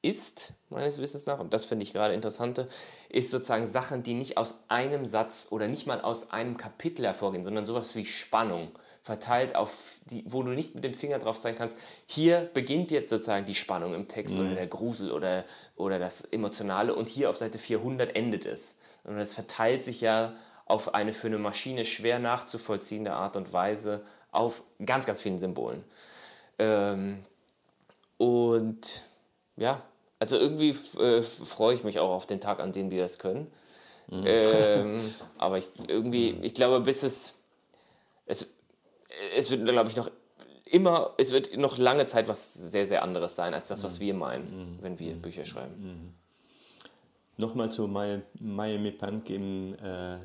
ist, 0.04 0.54
meines 0.70 1.00
Wissens 1.00 1.26
nach, 1.26 1.40
und 1.40 1.54
das 1.54 1.66
finde 1.66 1.84
ich 1.84 1.94
gerade 1.94 2.14
interessant, 2.14 2.68
ist 3.10 3.32
sozusagen 3.32 3.66
Sachen, 3.66 4.04
die 4.04 4.14
nicht 4.14 4.38
aus 4.38 4.56
einem 4.68 5.06
Satz 5.06 5.48
oder 5.50 5.68
nicht 5.68 5.88
mal 5.88 6.02
aus 6.02 6.30
einem 6.30 6.58
Kapitel 6.58 7.06
hervorgehen, 7.06 7.44
sondern 7.44 7.66
sowas 7.66 7.96
wie 7.96 8.06
Spannung 8.06 8.72
verteilt 9.02 9.56
auf 9.56 10.00
die, 10.06 10.24
wo 10.28 10.44
du 10.44 10.52
nicht 10.52 10.76
mit 10.76 10.84
dem 10.84 10.94
Finger 10.94 11.20
drauf 11.20 11.40
zeigen 11.40 11.58
kannst, 11.58 11.78
hier 12.06 12.50
beginnt 12.54 12.92
jetzt 12.92 13.10
sozusagen 13.10 13.46
die 13.46 13.56
Spannung 13.56 13.94
im 13.94 14.08
Text 14.08 14.36
mhm. 14.36 14.42
oder 14.42 14.56
der 14.56 14.68
Grusel 14.68 15.12
oder, 15.12 15.44
oder 15.76 16.00
das 16.00 16.22
Emotionale 16.22 16.94
und 16.96 17.10
hier 17.10 17.30
auf 17.30 17.38
Seite 17.38 17.58
400 17.58 18.16
endet 18.16 18.46
es. 18.46 18.76
Und 19.04 19.18
es 19.18 19.34
verteilt 19.34 19.84
sich 19.84 20.00
ja 20.02 20.34
auf 20.66 20.94
eine 20.94 21.14
für 21.14 21.28
eine 21.28 21.38
Maschine 21.38 21.84
schwer 21.84 22.20
nachzuvollziehende 22.20 23.14
Art 23.14 23.36
und 23.36 23.52
Weise 23.52 24.06
auf 24.32 24.64
ganz, 24.86 25.06
ganz 25.06 25.22
vielen 25.22 25.38
Symbolen. 25.38 25.84
Ähm, 26.58 27.24
und 28.18 29.04
ja, 29.58 29.82
also 30.24 30.38
irgendwie 30.38 30.70
äh, 31.02 31.22
freue 31.22 31.76
ich 31.76 31.84
mich 31.84 32.00
auch 32.00 32.10
auf 32.10 32.26
den 32.26 32.40
Tag, 32.40 32.62
an 32.62 32.72
dem 32.72 32.90
wir 32.92 33.02
das 33.02 33.20
können. 33.20 33.52
Mhm. 34.10 34.24
Ähm, 34.26 35.02
aber 35.38 35.58
ich, 35.58 35.68
irgendwie, 35.88 36.38
ich 36.42 36.54
glaube, 36.54 36.80
bis 36.80 37.04
es, 37.04 37.34
es, 38.26 38.48
es 39.36 39.52
wird, 39.52 39.66
glaube 39.66 39.90
ich, 39.90 39.98
noch 39.98 40.10
immer, 40.64 41.14
es 41.18 41.34
wird 41.34 41.58
noch 41.58 41.78
lange 41.78 42.06
Zeit 42.06 42.30
was 42.30 42.54
sehr, 42.54 42.88
sehr 42.88 43.04
anderes 43.04 43.36
sein, 43.36 43.54
als 43.54 43.68
das, 43.68 43.84
was 43.84 44.00
mhm. 44.00 44.04
wir 44.04 44.14
meinen, 44.14 44.44
mhm. 44.44 44.78
wenn 44.82 44.98
wir 44.98 45.14
Bücher 45.16 45.44
schreiben. 45.44 45.76
Mhm. 45.78 46.14
Nochmal 47.36 47.70
zu 47.70 47.88
Miami 47.88 48.92
Punk 48.92 49.30
im 49.30 49.76
äh, 49.76 50.20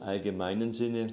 allgemeinen 0.00 0.72
Sinne. 0.72 1.12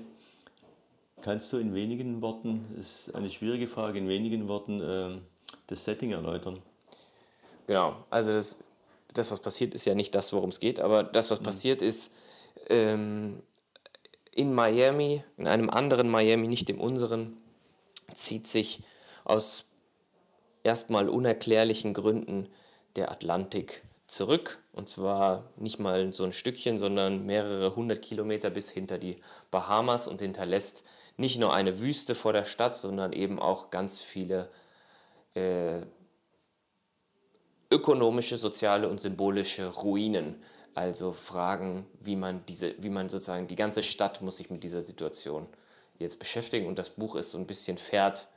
Kannst 1.22 1.52
du 1.52 1.58
in 1.58 1.76
wenigen 1.76 2.22
Worten, 2.22 2.66
das 2.78 3.08
ist 3.08 3.16
eine 3.16 3.30
schwierige 3.30 3.68
Frage, 3.68 3.98
in 3.98 4.08
wenigen 4.08 4.48
Worten 4.48 4.80
äh, 4.80 5.18
das 5.68 5.84
Setting 5.84 6.14
erläutern? 6.14 6.62
Genau, 7.70 8.04
also 8.10 8.32
das, 8.32 8.58
das, 9.14 9.30
was 9.30 9.42
passiert, 9.42 9.76
ist 9.76 9.86
ja 9.86 9.94
nicht 9.94 10.16
das, 10.16 10.34
worum 10.34 10.50
es 10.50 10.60
geht, 10.60 10.80
aber 10.80 11.04
das, 11.04 11.30
was 11.30 11.40
mhm. 11.40 11.44
passiert, 11.44 11.84
ist 11.84 12.12
ähm, 12.68 13.44
in 14.32 14.56
Miami, 14.56 15.24
in 15.38 15.46
einem 15.46 15.70
anderen 15.70 16.10
Miami, 16.10 16.48
nicht 16.48 16.68
dem 16.68 16.82
unseren, 16.82 17.38
zieht 18.16 18.48
sich 18.48 18.82
aus 19.24 19.66
erstmal 20.64 21.10
unerklärlichen 21.10 21.94
Gründen 21.94 22.50
der 22.96 23.12
Atlantik 23.12 23.84
zurück. 24.08 24.58
Und 24.74 24.90
zwar 24.90 25.44
nicht 25.56 25.78
mal 25.78 26.12
so 26.12 26.24
ein 26.24 26.34
Stückchen, 26.34 26.80
sondern 26.80 27.28
mehrere 27.28 27.76
hundert 27.76 28.02
Kilometer 28.02 28.50
bis 28.50 28.72
hinter 28.72 28.98
die 28.98 29.22
Bahamas 29.52 30.08
und 30.08 30.22
hinterlässt 30.22 30.84
nicht 31.18 31.38
nur 31.38 31.54
eine 31.54 31.80
Wüste 31.80 32.16
vor 32.16 32.34
der 32.34 32.46
Stadt, 32.46 32.76
sondern 32.76 33.14
eben 33.14 33.38
auch 33.38 33.70
ganz 33.70 34.00
viele 34.00 34.50
äh, 35.36 35.82
ökonomische, 37.72 38.38
soziale 38.38 38.88
und 38.90 39.00
symbolische 39.00 39.68
Ruinen. 39.68 40.42
Also 40.76 41.12
Fragen, 41.12 41.86
wie 42.00 42.16
man 42.16 42.46
diese, 42.48 42.76
wie 42.82 42.90
man 42.90 43.10
sozusagen, 43.10 43.48
die 43.48 43.56
ganze 43.56 43.84
Stadt 43.84 44.22
muss 44.22 44.38
sich 44.38 44.50
mit 44.50 44.64
dieser 44.64 44.82
Situation 44.82 45.48
jetzt 45.98 46.20
beschäftigen. 46.20 46.68
Und 46.68 46.80
das 46.80 46.90
Buch 46.90 47.16
ist 47.16 47.32
so 47.32 47.38
ein 47.38 47.48
bisschen 47.48 47.78
fährt, 47.78 48.28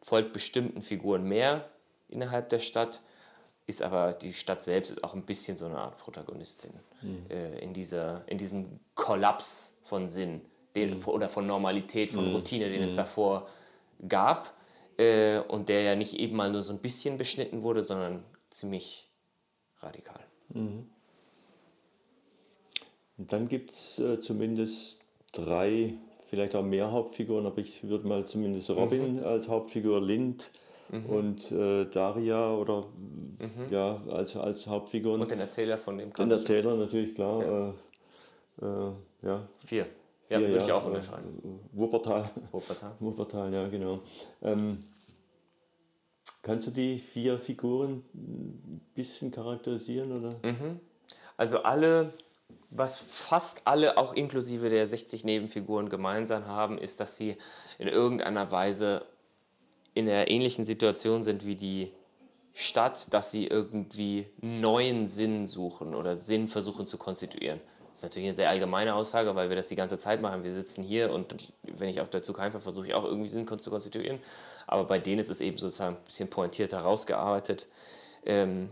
folgt 0.00 0.32
bestimmten 0.32 0.82
Figuren 0.82 1.24
mehr 1.24 1.68
innerhalb 2.08 2.48
der 2.48 2.58
Stadt, 2.58 3.00
ist 3.66 3.82
aber 3.82 4.12
die 4.12 4.34
Stadt 4.34 4.62
selbst 4.62 4.90
ist 4.90 5.04
auch 5.04 5.14
ein 5.14 5.22
bisschen 5.22 5.56
so 5.56 5.66
eine 5.66 5.78
Art 5.78 5.96
Protagonistin 5.98 6.72
mhm. 7.02 7.26
äh, 7.30 7.58
in, 7.60 7.72
dieser, 7.72 8.22
in 8.28 8.36
diesem 8.36 8.80
Kollaps 8.94 9.74
von 9.82 10.08
Sinn 10.08 10.42
den, 10.74 10.98
mhm. 10.98 11.04
oder 11.06 11.28
von 11.28 11.46
Normalität, 11.46 12.10
von 12.10 12.28
mhm. 12.28 12.34
Routine, 12.34 12.68
den 12.68 12.82
es 12.82 12.92
mhm. 12.92 12.96
davor 12.96 13.48
gab. 14.06 14.52
Äh, 14.98 15.38
und 15.48 15.68
der 15.68 15.82
ja 15.82 15.94
nicht 15.94 16.14
eben 16.14 16.36
mal 16.36 16.50
nur 16.50 16.62
so 16.62 16.72
ein 16.72 16.78
bisschen 16.78 17.18
beschnitten 17.18 17.62
wurde, 17.62 17.82
sondern 17.82 18.22
ziemlich 18.54 19.08
radikal. 19.80 20.20
Mhm. 20.50 20.86
Und 23.16 23.32
dann 23.32 23.48
gibt 23.48 23.70
es 23.72 23.98
äh, 23.98 24.20
zumindest 24.20 25.00
drei, 25.32 25.94
vielleicht 26.26 26.54
auch 26.54 26.64
mehr 26.64 26.90
Hauptfiguren, 26.90 27.46
aber 27.46 27.58
ich 27.58 27.84
würde 27.84 28.08
mal 28.08 28.24
zumindest 28.24 28.70
Robin 28.70 29.16
mhm. 29.16 29.24
als 29.24 29.48
Hauptfigur, 29.48 30.00
Lind 30.00 30.50
mhm. 30.90 31.06
und 31.06 31.52
äh, 31.52 31.84
Daria 31.86 32.54
oder 32.54 32.86
mhm. 33.38 33.70
ja, 33.70 34.02
als, 34.10 34.36
als 34.36 34.66
Hauptfiguren. 34.66 35.20
Und 35.20 35.30
den 35.30 35.40
Erzähler 35.40 35.78
von 35.78 35.98
dem 35.98 36.12
Den 36.12 36.30
Erzähler 36.30 36.76
natürlich, 36.76 37.14
klar. 37.14 37.42
Ja. 37.42 37.68
Äh, 38.62 38.66
äh, 38.66 38.92
ja. 39.22 39.48
Vier. 39.58 39.86
Ja, 40.28 40.40
würde 40.40 40.56
ich 40.56 40.72
auch 40.72 40.86
unterscheiden. 40.86 41.60
Wuppertal. 41.72 42.30
Wuppertal. 42.50 42.92
Wuppertal, 43.00 43.52
ja, 43.52 43.68
genau. 43.68 44.00
Ähm, 44.42 44.84
Kannst 46.44 46.66
du 46.66 46.70
die 46.70 46.98
vier 46.98 47.38
Figuren 47.38 48.04
ein 48.12 48.80
bisschen 48.94 49.30
charakterisieren? 49.30 50.12
Oder? 50.12 50.36
Mhm. 50.42 50.78
Also 51.38 51.62
alle, 51.62 52.10
was 52.68 52.98
fast 52.98 53.62
alle, 53.66 53.96
auch 53.96 54.12
inklusive 54.12 54.68
der 54.68 54.86
60 54.86 55.24
Nebenfiguren 55.24 55.88
gemeinsam 55.88 56.46
haben, 56.46 56.76
ist, 56.76 57.00
dass 57.00 57.16
sie 57.16 57.38
in 57.78 57.88
irgendeiner 57.88 58.50
Weise 58.50 59.06
in 59.94 60.06
einer 60.06 60.28
ähnlichen 60.28 60.66
Situation 60.66 61.22
sind 61.22 61.46
wie 61.46 61.56
die 61.56 61.92
Stadt, 62.52 63.14
dass 63.14 63.30
sie 63.30 63.46
irgendwie 63.46 64.26
neuen 64.42 65.06
Sinn 65.06 65.46
suchen 65.46 65.94
oder 65.94 66.14
Sinn 66.14 66.46
versuchen 66.46 66.86
zu 66.86 66.98
konstituieren. 66.98 67.60
Das 67.94 68.00
ist 68.00 68.02
natürlich 68.02 68.26
eine 68.26 68.34
sehr 68.34 68.50
allgemeine 68.50 68.92
Aussage, 68.92 69.36
weil 69.36 69.50
wir 69.50 69.54
das 69.54 69.68
die 69.68 69.76
ganze 69.76 69.98
Zeit 69.98 70.20
machen. 70.20 70.42
Wir 70.42 70.52
sitzen 70.52 70.82
hier 70.82 71.12
und 71.12 71.52
wenn 71.62 71.88
ich 71.88 72.00
auf 72.00 72.08
der 72.08 72.22
Zug 72.22 72.40
einfach 72.40 72.60
versuche 72.60 72.88
ich 72.88 72.94
auch 72.94 73.04
irgendwie 73.04 73.28
Sinn 73.28 73.46
zu 73.46 73.70
konstituieren. 73.70 74.18
Aber 74.66 74.82
bei 74.82 74.98
denen 74.98 75.20
ist 75.20 75.30
es 75.30 75.40
eben 75.40 75.58
sozusagen 75.58 75.94
ein 75.94 76.02
bisschen 76.02 76.28
pointierter 76.28 76.80
rausgearbeitet. 76.80 77.68
Ähm, 78.26 78.70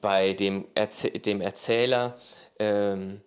bei 0.00 0.32
dem, 0.32 0.64
Erzäh 0.76 1.10
dem 1.10 1.40
Erzähler, 1.40 2.16
ähm, 2.60 3.20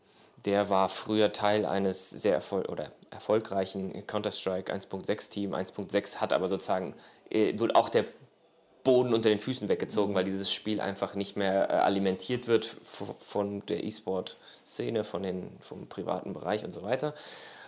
der 0.46 0.70
war 0.70 0.88
früher 0.88 1.34
Teil 1.34 1.66
eines 1.66 2.12
sehr 2.12 2.36
erfol 2.36 2.66
oder 2.68 2.90
erfolgreichen 3.12 4.08
Counter-Strike 4.08 4.74
1.6 4.74 5.30
Team. 5.30 5.54
1.6 5.54 6.22
hat 6.22 6.32
aber 6.32 6.48
sozusagen, 6.48 6.96
äh, 7.30 7.60
wurde 7.60 7.76
auch 7.76 7.90
der 7.90 8.06
Boden 8.90 9.14
unter 9.14 9.30
den 9.30 9.38
Füßen 9.38 9.70
weggezogen, 9.70 10.16
weil 10.16 10.24
dieses 10.24 10.52
Spiel 10.52 10.82
einfach 10.82 11.14
nicht 11.14 11.38
mehr 11.38 11.70
äh, 11.70 11.74
alimentiert 11.74 12.48
wird 12.48 12.66
von 12.66 13.64
der 13.68 13.84
E-Sport-Szene, 13.84 15.04
vom 15.04 15.88
privaten 15.88 16.34
Bereich 16.34 16.66
und 16.66 16.72
so 16.72 16.82
weiter 16.82 17.14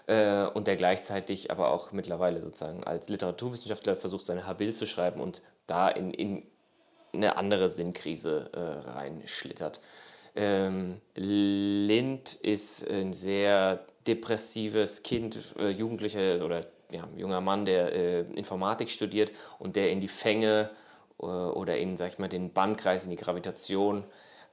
äh, 0.07 0.45
und 0.45 0.65
der 0.65 0.77
gleichzeitig 0.77 1.51
aber 1.51 1.71
auch 1.71 1.91
mittlerweile 1.91 2.41
sozusagen 2.41 2.83
als 2.83 3.07
Literaturwissenschaftler 3.07 3.95
versucht, 3.95 4.25
seine 4.25 4.47
Habil 4.47 4.73
zu 4.73 4.87
schreiben 4.87 5.21
und 5.21 5.43
da 5.67 5.89
in, 5.89 6.11
in 6.11 6.43
eine 7.13 7.37
andere 7.37 7.69
Sinnkrise 7.69 8.49
äh, 8.53 8.89
reinschlittert. 8.89 9.79
Ähm, 10.35 11.01
Lind 11.13 12.33
ist 12.33 12.89
ein 12.89 13.13
sehr 13.13 13.85
depressives 14.07 15.03
Kind, 15.03 15.37
äh, 15.59 15.69
Jugendlicher 15.69 16.43
oder 16.43 16.65
ja, 16.89 17.07
junger 17.15 17.41
Mann, 17.41 17.65
der 17.65 17.93
äh, 17.93 18.21
Informatik 18.33 18.89
studiert 18.89 19.31
und 19.59 19.75
der 19.75 19.91
in 19.91 20.01
die 20.01 20.07
Fänge 20.07 20.71
oder 21.27 21.77
in, 21.77 21.97
sag 21.97 22.13
ich 22.13 22.19
mal, 22.19 22.27
den 22.27 22.53
Bannkreis, 22.53 23.05
in 23.05 23.11
die 23.11 23.17
Gravitation 23.17 24.03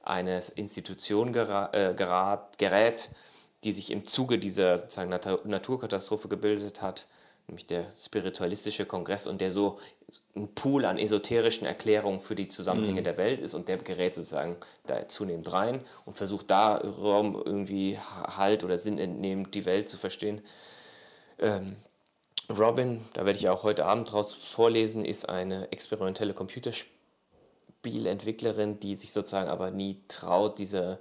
einer 0.03 0.41
Institution 0.55 1.33
gera 1.33 1.69
äh, 1.73 1.93
gerat, 1.93 2.57
gerät 2.57 3.09
die 3.63 3.71
sich 3.71 3.91
im 3.91 4.05
Zuge 4.05 4.39
dieser 4.39 4.77
sozusagen 4.77 5.09
Naturkatastrophe 5.09 6.29
gebildet 6.29 6.81
hat, 6.81 7.07
nämlich 7.47 7.65
der 7.65 7.85
spiritualistische 7.95 8.85
Kongress 8.85 9.27
und 9.27 9.41
der 9.41 9.51
so 9.51 9.79
ein 10.35 10.53
Pool 10.55 10.85
an 10.85 10.97
esoterischen 10.97 11.67
Erklärungen 11.67 12.19
für 12.19 12.35
die 12.35 12.47
Zusammenhänge 12.47 13.01
mhm. 13.01 13.05
der 13.05 13.17
Welt 13.17 13.41
ist 13.41 13.53
und 13.53 13.67
der 13.67 13.77
gerät 13.77 14.13
sozusagen 14.13 14.55
da 14.85 15.07
zunehmend 15.07 15.51
rein 15.51 15.81
und 16.05 16.15
versucht 16.15 16.49
da 16.51 16.77
Raum 16.77 17.41
irgendwie 17.43 17.97
Halt 17.97 18.63
oder 18.63 18.77
Sinn 18.77 18.97
entnehmend 18.97 19.53
die 19.55 19.65
Welt 19.65 19.89
zu 19.89 19.97
verstehen. 19.97 20.41
Ähm, 21.39 21.75
Robin, 22.57 23.05
da 23.13 23.25
werde 23.25 23.37
ich 23.37 23.49
auch 23.49 23.63
heute 23.63 23.85
Abend 23.85 24.11
draus 24.11 24.33
vorlesen, 24.33 25.05
ist 25.05 25.29
eine 25.29 25.71
experimentelle 25.71 26.33
Computerspielentwicklerin, 26.33 28.79
die 28.79 28.95
sich 28.95 29.13
sozusagen 29.13 29.49
aber 29.49 29.69
nie 29.71 30.01
traut, 30.07 30.57
diese 30.57 30.99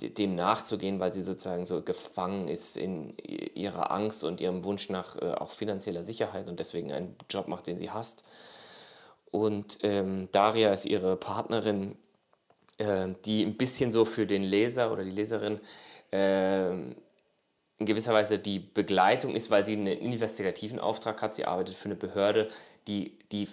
dem 0.00 0.34
nachzugehen, 0.34 1.00
weil 1.00 1.12
sie 1.12 1.22
sozusagen 1.22 1.66
so 1.66 1.82
gefangen 1.82 2.48
ist 2.48 2.76
in 2.76 3.16
ihrer 3.18 3.90
Angst 3.90 4.24
und 4.24 4.40
ihrem 4.40 4.64
Wunsch 4.64 4.88
nach 4.88 5.20
äh, 5.20 5.34
auch 5.34 5.50
finanzieller 5.50 6.02
Sicherheit 6.02 6.48
und 6.48 6.58
deswegen 6.58 6.92
einen 6.92 7.16
Job 7.28 7.48
macht, 7.48 7.66
den 7.66 7.78
sie 7.78 7.90
hasst. 7.90 8.24
Und 9.30 9.78
ähm, 9.82 10.28
Daria 10.32 10.72
ist 10.72 10.86
ihre 10.86 11.16
Partnerin, 11.16 11.96
äh, 12.78 13.08
die 13.24 13.44
ein 13.44 13.56
bisschen 13.56 13.92
so 13.92 14.04
für 14.04 14.26
den 14.26 14.42
Leser 14.42 14.92
oder 14.92 15.04
die 15.04 15.10
Leserin 15.10 15.60
äh, 16.10 16.70
in 17.80 17.86
gewisser 17.86 18.12
Weise 18.12 18.38
die 18.38 18.58
Begleitung 18.58 19.34
ist, 19.34 19.50
weil 19.50 19.64
sie 19.64 19.72
einen 19.72 19.86
investigativen 19.86 20.78
Auftrag 20.78 21.22
hat. 21.22 21.34
Sie 21.34 21.46
arbeitet 21.46 21.74
für 21.74 21.86
eine 21.86 21.96
Behörde, 21.96 22.48
die 22.86 23.18
die, 23.32 23.48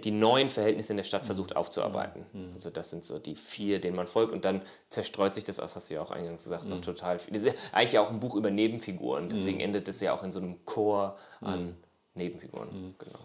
die 0.00 0.10
neuen 0.12 0.50
Verhältnisse 0.50 0.92
in 0.92 0.98
der 0.98 1.04
Stadt 1.04 1.26
versucht 1.26 1.56
aufzuarbeiten. 1.56 2.24
Mhm. 2.32 2.52
Also 2.54 2.70
das 2.70 2.90
sind 2.90 3.04
so 3.04 3.18
die 3.18 3.34
vier, 3.34 3.80
denen 3.80 3.96
man 3.96 4.06
folgt. 4.06 4.32
Und 4.32 4.44
dann 4.44 4.62
zerstreut 4.88 5.34
sich 5.34 5.42
das, 5.42 5.56
das 5.56 5.74
hast 5.74 5.90
du 5.90 5.94
ja 5.94 6.00
auch 6.00 6.12
eingangs 6.12 6.44
gesagt, 6.44 6.64
mhm. 6.64 6.70
noch 6.70 6.80
total 6.80 7.18
viel. 7.18 7.34
Das 7.34 7.42
ist 7.42 7.56
eigentlich 7.72 7.98
auch 7.98 8.10
ein 8.10 8.20
Buch 8.20 8.36
über 8.36 8.52
Nebenfiguren. 8.52 9.28
Deswegen 9.28 9.56
mhm. 9.56 9.64
endet 9.64 9.88
es 9.88 10.00
ja 10.00 10.14
auch 10.14 10.22
in 10.22 10.30
so 10.30 10.38
einem 10.38 10.64
Chor 10.64 11.16
an 11.40 11.64
mhm. 11.64 11.74
Nebenfiguren. 12.14 12.68
Mhm. 12.68 12.94
Genau. 12.98 13.18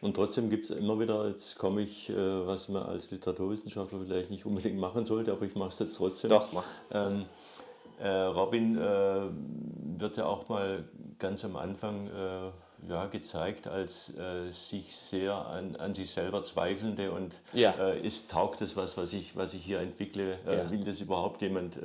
Und 0.00 0.14
trotzdem 0.14 0.48
gibt 0.48 0.64
es 0.64 0.70
immer 0.70 0.98
wieder, 0.98 1.28
jetzt 1.28 1.58
komme 1.58 1.82
ich, 1.82 2.08
äh, 2.08 2.46
was 2.46 2.70
man 2.70 2.84
als 2.84 3.10
Literaturwissenschaftler 3.10 4.00
vielleicht 4.06 4.30
nicht 4.30 4.46
unbedingt 4.46 4.78
machen 4.78 5.04
sollte, 5.04 5.32
aber 5.32 5.44
ich 5.44 5.54
mache 5.56 5.70
es 5.70 5.78
jetzt 5.78 5.96
trotzdem. 5.96 6.30
Doch, 6.30 6.52
mach. 6.52 6.64
Ähm, 6.90 7.26
äh, 8.00 8.08
Robin 8.08 8.76
äh, 8.76 8.80
wird 9.98 10.16
ja 10.16 10.26
auch 10.26 10.48
mal 10.48 10.84
ganz 11.18 11.44
am 11.44 11.56
Anfang 11.56 12.08
äh, 12.08 12.50
ja, 12.88 13.06
gezeigt 13.06 13.66
als 13.66 14.12
äh, 14.16 14.50
sich 14.50 14.96
sehr 14.96 15.34
an, 15.34 15.76
an 15.76 15.94
sich 15.94 16.10
selber 16.10 16.42
zweifelnde 16.42 17.12
und 17.12 17.40
ja. 17.54 17.72
äh, 17.72 18.00
ist, 18.00 18.30
taugt 18.30 18.60
das 18.60 18.76
was, 18.76 18.98
was 18.98 19.12
ich, 19.14 19.36
was 19.36 19.54
ich 19.54 19.64
hier 19.64 19.80
entwickle, 19.80 20.38
äh, 20.46 20.58
ja. 20.58 20.70
will 20.70 20.84
das 20.84 21.00
überhaupt 21.00 21.40
jemand 21.40 21.78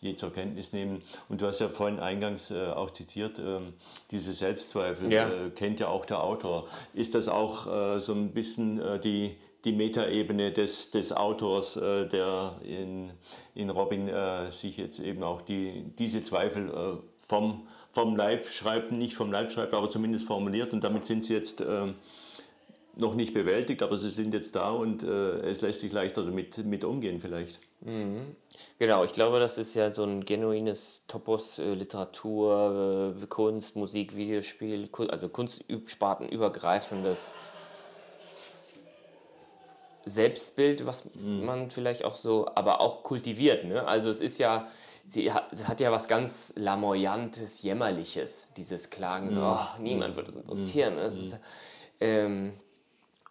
je 0.00 0.14
zur 0.14 0.32
Kenntnis 0.32 0.72
nehmen. 0.72 1.02
Und 1.28 1.40
du 1.40 1.46
hast 1.46 1.58
ja 1.58 1.68
vorhin 1.68 1.98
eingangs 1.98 2.52
auch 2.52 2.90
zitiert, 2.92 3.40
ähm, 3.40 3.72
diese 4.12 4.32
Selbstzweifel 4.32 5.12
ja. 5.12 5.28
Kennt 5.56 5.80
ja 5.80 5.88
auch 5.88 6.04
der 6.04 6.22
Autor. 6.22 6.68
Ist 6.94 7.16
das 7.16 7.28
auch 7.28 7.98
so 7.98 8.12
ein 8.12 8.30
bisschen 8.30 8.80
die, 9.02 9.36
die 9.64 9.72
Metaebene 9.72 10.52
des, 10.52 10.90
des 10.90 11.12
Autors, 11.12 11.74
der 11.74 12.56
in, 12.62 13.10
in 13.54 13.70
Robin 13.70 14.08
sich 14.50 14.76
jetzt 14.76 15.00
eben 15.00 15.22
auch 15.22 15.42
die, 15.42 15.84
diese 15.98 16.22
Zweifel 16.22 17.00
vom 17.18 17.66
vom 17.92 18.16
Leib 18.16 18.46
schreibt, 18.46 18.92
nicht 18.92 19.16
vom 19.16 19.32
Leib 19.32 19.50
schreibt, 19.50 19.74
aber 19.74 19.90
zumindest 19.90 20.26
formuliert 20.26 20.72
und 20.72 20.84
damit 20.84 21.04
sind 21.04 21.24
sie 21.24 21.34
jetzt 21.34 21.60
äh, 21.60 21.92
noch 22.96 23.14
nicht 23.14 23.34
bewältigt, 23.34 23.82
aber 23.82 23.96
sie 23.96 24.10
sind 24.10 24.34
jetzt 24.34 24.54
da 24.56 24.70
und 24.70 25.02
äh, 25.02 25.40
es 25.40 25.62
lässt 25.62 25.80
sich 25.80 25.92
leichter 25.92 26.24
damit 26.24 26.64
mit 26.64 26.84
umgehen 26.84 27.20
vielleicht. 27.20 27.58
Mhm. 27.80 28.36
Genau, 28.78 29.04
ich 29.04 29.12
glaube, 29.12 29.38
das 29.38 29.56
ist 29.56 29.74
ja 29.74 29.92
so 29.92 30.04
ein 30.04 30.24
genuines 30.24 31.04
Topos, 31.06 31.58
äh, 31.58 31.74
Literatur, 31.74 33.14
äh, 33.20 33.26
Kunst, 33.26 33.76
Musik, 33.76 34.16
Videospiel, 34.16 34.88
also 35.08 35.28
kunstspartenübergreifendes 35.28 37.34
Selbstbild, 40.08 40.86
was 40.86 41.04
mhm. 41.14 41.44
man 41.44 41.70
vielleicht 41.70 42.04
auch 42.04 42.14
so, 42.14 42.48
aber 42.54 42.80
auch 42.80 43.02
kultiviert. 43.02 43.64
Ne? 43.64 43.86
Also 43.86 44.10
es 44.10 44.20
ist 44.20 44.38
ja, 44.38 44.66
sie 45.06 45.32
hat, 45.32 45.52
es 45.52 45.68
hat 45.68 45.80
ja 45.80 45.92
was 45.92 46.08
ganz 46.08 46.52
Lamoyantes, 46.56 47.62
Jämmerliches, 47.62 48.48
dieses 48.56 48.90
Klagen, 48.90 49.30
so, 49.30 49.36
mhm. 49.36 49.44
oh, 49.44 49.80
niemand 49.80 50.16
wird 50.16 50.28
es 50.28 50.36
interessieren. 50.36 50.94
Mhm. 50.94 50.98
Das 50.98 51.16
ist, 51.16 51.38
ähm, 52.00 52.54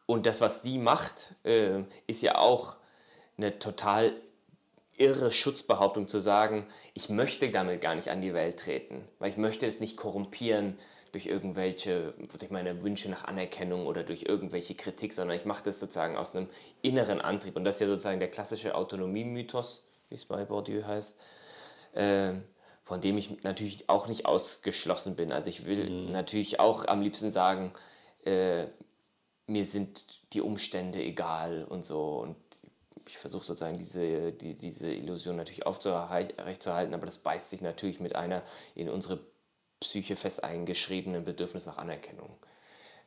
und 0.06 0.26
das, 0.26 0.42
was 0.42 0.64
sie 0.64 0.78
macht, 0.78 1.36
äh, 1.44 1.84
ist 2.08 2.22
ja 2.22 2.38
auch 2.38 2.78
eine 3.38 3.60
total 3.60 4.14
irre 4.98 5.32
Schutzbehauptung 5.32 6.08
zu 6.08 6.20
sagen, 6.20 6.66
ich 6.94 7.10
möchte 7.10 7.52
damit 7.52 7.82
gar 7.82 7.96
nicht 7.96 8.10
an 8.10 8.22
die 8.22 8.34
Welt 8.34 8.60
treten, 8.60 9.08
weil 9.20 9.30
ich 9.30 9.38
möchte 9.38 9.68
es 9.68 9.80
nicht 9.80 9.98
korrumpieren 9.98 10.78
durch 11.18 11.26
irgendwelche, 11.26 12.14
durch 12.38 12.52
meine 12.52 12.84
Wünsche 12.84 13.10
nach 13.10 13.26
Anerkennung 13.26 13.88
oder 13.88 14.04
durch 14.04 14.26
irgendwelche 14.28 14.76
Kritik, 14.76 15.14
sondern 15.14 15.36
ich 15.36 15.46
mache 15.46 15.64
das 15.64 15.80
sozusagen 15.80 16.16
aus 16.16 16.36
einem 16.36 16.48
inneren 16.84 17.22
Antrieb. 17.22 17.56
Und 17.56 17.64
das 17.64 17.78
ist 17.78 17.82
ja 17.82 17.88
sozusagen 17.88 18.20
der 18.20 18.30
klassische 18.30 18.76
Autonomie-Mythos, 18.76 19.84
wie 20.10 20.16
es 20.16 20.26
bei 20.26 20.46
Bourdieu 20.46 20.84
heißt, 20.86 21.18
äh, 21.94 22.34
von 22.84 23.02
dem 23.02 23.18
ich 23.18 23.42
natürlich 23.42 23.90
auch 23.90 24.08
nicht 24.08 24.28
ausgeschlossen 24.28 25.16
bin. 25.16 25.32
Also 25.32 25.50
ich 25.50 25.66
will 25.66 25.90
mhm. 25.90 26.12
natürlich 26.12 26.60
auch 26.60 26.88
am 26.88 27.02
liebsten 27.02 27.32
sagen, 27.32 27.74
äh, 28.24 28.66
mir 29.48 29.66
sind 29.66 30.34
die 30.34 30.42
Umstände 30.42 31.02
egal 31.02 31.64
und 31.64 31.84
so. 31.84 32.20
Und 32.20 32.36
ich 33.08 33.18
versuche 33.18 33.44
sozusagen 33.44 33.78
diese, 33.78 34.34
die, 34.34 34.54
diese 34.54 34.94
Illusion 34.94 35.36
natürlich 35.36 35.66
aufrechtzuerhalten, 35.66 36.94
aber 36.94 37.08
das 37.08 37.18
beißt 37.18 37.50
sich 37.50 37.62
natürlich 37.62 38.00
mit 38.00 38.16
einer 38.16 38.44
in 38.76 38.88
unsere 38.88 39.20
Psyche 39.80 40.16
fest 40.16 40.44
eingeschriebenen 40.44 41.24
Bedürfnis 41.24 41.66
nach 41.66 41.78
Anerkennung. 41.78 42.30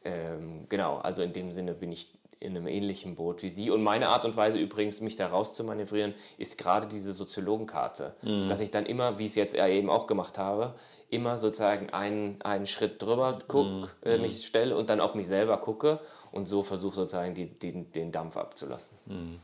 Ähm, 0.04 0.66
genau, 0.68 0.96
also 0.96 1.22
in 1.22 1.32
dem 1.32 1.52
Sinne 1.52 1.74
bin 1.74 1.92
ich 1.92 2.08
in 2.40 2.56
einem 2.56 2.66
ähnlichen 2.66 3.16
Boot 3.16 3.42
wie 3.42 3.50
Sie. 3.50 3.70
Und 3.70 3.82
meine 3.82 4.08
Art 4.08 4.24
und 4.24 4.34
Weise 4.34 4.58
übrigens, 4.58 5.02
mich 5.02 5.14
da 5.14 5.26
rauszumanövrieren, 5.26 6.14
ist 6.38 6.56
gerade 6.56 6.86
diese 6.86 7.12
Soziologenkarte. 7.12 8.14
Mhm. 8.22 8.48
Dass 8.48 8.62
ich 8.62 8.70
dann 8.70 8.86
immer, 8.86 9.18
wie 9.18 9.24
ich 9.24 9.30
es 9.30 9.34
jetzt 9.36 9.54
eben 9.54 9.90
auch 9.90 10.06
gemacht 10.06 10.38
habe, 10.38 10.74
immer 11.10 11.36
sozusagen 11.36 11.90
einen, 11.90 12.40
einen 12.40 12.66
Schritt 12.66 13.02
drüber 13.02 13.38
gucke, 13.46 13.68
mhm. 13.68 13.88
äh, 14.02 14.18
mich 14.18 14.32
mhm. 14.32 14.46
stelle 14.46 14.76
und 14.76 14.88
dann 14.88 15.00
auf 15.00 15.14
mich 15.14 15.28
selber 15.28 15.58
gucke 15.58 16.00
und 16.32 16.46
so 16.46 16.62
versuche 16.62 16.94
sozusagen 16.94 17.34
die, 17.34 17.46
die, 17.46 17.84
den 17.84 18.10
Dampf 18.10 18.38
abzulassen. 18.38 18.96
Mhm. 19.04 19.40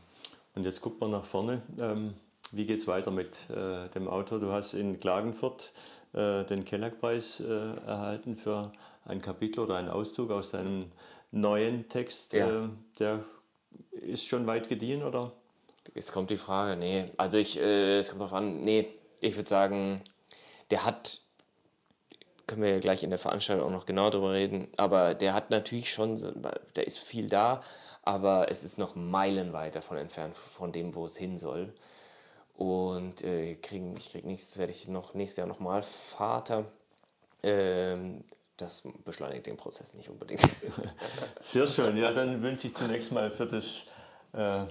Und 0.55 0.63
jetzt 0.63 0.81
guckt 0.81 0.99
man 0.99 1.11
nach 1.11 1.25
vorne. 1.25 1.61
Ähm, 1.79 2.15
wie 2.51 2.65
geht 2.65 2.79
es 2.79 2.87
weiter 2.87 3.11
mit 3.11 3.47
äh, 3.51 3.89
dem 3.89 4.07
Auto? 4.07 4.39
Du 4.39 4.51
hast 4.51 4.73
in 4.73 4.99
Klagenfurt 4.99 5.71
äh, 6.17 6.43
den 6.45 6.65
Kellerpreis 6.65 7.39
äh, 7.39 7.75
erhalten 7.85 8.35
für 8.35 8.71
ein 9.05 9.21
Kapitel 9.21 9.59
oder 9.59 9.75
einen 9.75 9.89
Auszug 9.89 10.31
aus 10.31 10.51
deinem 10.51 10.91
neuen 11.31 11.89
Text, 11.89 12.33
ja. 12.33 12.63
äh, 12.63 12.69
der 12.97 13.23
ist 13.91 14.25
schon 14.25 14.47
weit 14.47 14.67
gediehen, 14.67 15.03
oder? 15.03 15.33
Es 15.93 16.11
kommt 16.11 16.31
die 16.31 16.37
Frage, 16.37 16.75
nee. 16.75 17.05
Also 17.17 17.37
ich, 17.37 17.59
äh, 17.59 17.99
es 17.99 18.09
kommt 18.09 18.21
darauf 18.21 18.33
an, 18.33 18.63
nee, 18.63 18.87
ich 19.21 19.35
würde 19.35 19.47
sagen, 19.47 20.01
der 20.71 20.85
hat, 20.85 21.21
können 22.47 22.63
wir 22.63 22.69
ja 22.71 22.79
gleich 22.79 23.03
in 23.03 23.11
der 23.11 23.19
Veranstaltung 23.19 23.67
auch 23.67 23.71
noch 23.71 23.85
genau 23.85 24.09
darüber 24.09 24.33
reden, 24.33 24.69
aber 24.77 25.13
der 25.13 25.35
hat 25.35 25.51
natürlich 25.51 25.91
schon, 25.91 26.17
da 26.73 26.81
ist 26.81 26.97
viel 26.97 27.29
da, 27.29 27.61
aber 28.01 28.49
es 28.49 28.63
ist 28.63 28.79
noch 28.79 28.95
meilenweit 28.95 29.75
davon 29.75 29.97
entfernt 29.97 30.33
von 30.33 30.71
dem, 30.71 30.95
wo 30.95 31.05
es 31.05 31.17
hin 31.17 31.37
soll. 31.37 31.73
Und 32.57 33.23
äh, 33.23 33.55
kriegen, 33.55 33.95
ich 33.95 34.11
krieg 34.11 34.25
nichts, 34.25 34.57
werde 34.57 34.71
ich 34.71 34.87
noch 34.87 35.13
nächstes 35.13 35.37
Jahr 35.37 35.47
nochmal 35.47 35.83
Vater. 35.83 36.65
Ähm, 37.43 38.23
das 38.57 38.81
beschleunigt 39.05 39.45
den 39.45 39.57
Prozess 39.57 39.93
nicht 39.93 40.09
unbedingt. 40.09 40.41
Sehr 41.39 41.67
schön. 41.67 41.95
Ja, 41.97 42.11
dann 42.11 42.41
wünsche 42.41 42.65
ich 42.65 42.73
zunächst 42.73 43.11
mal 43.11 43.29
für 43.29 43.45
das 43.45 43.85
äh, 44.33 44.63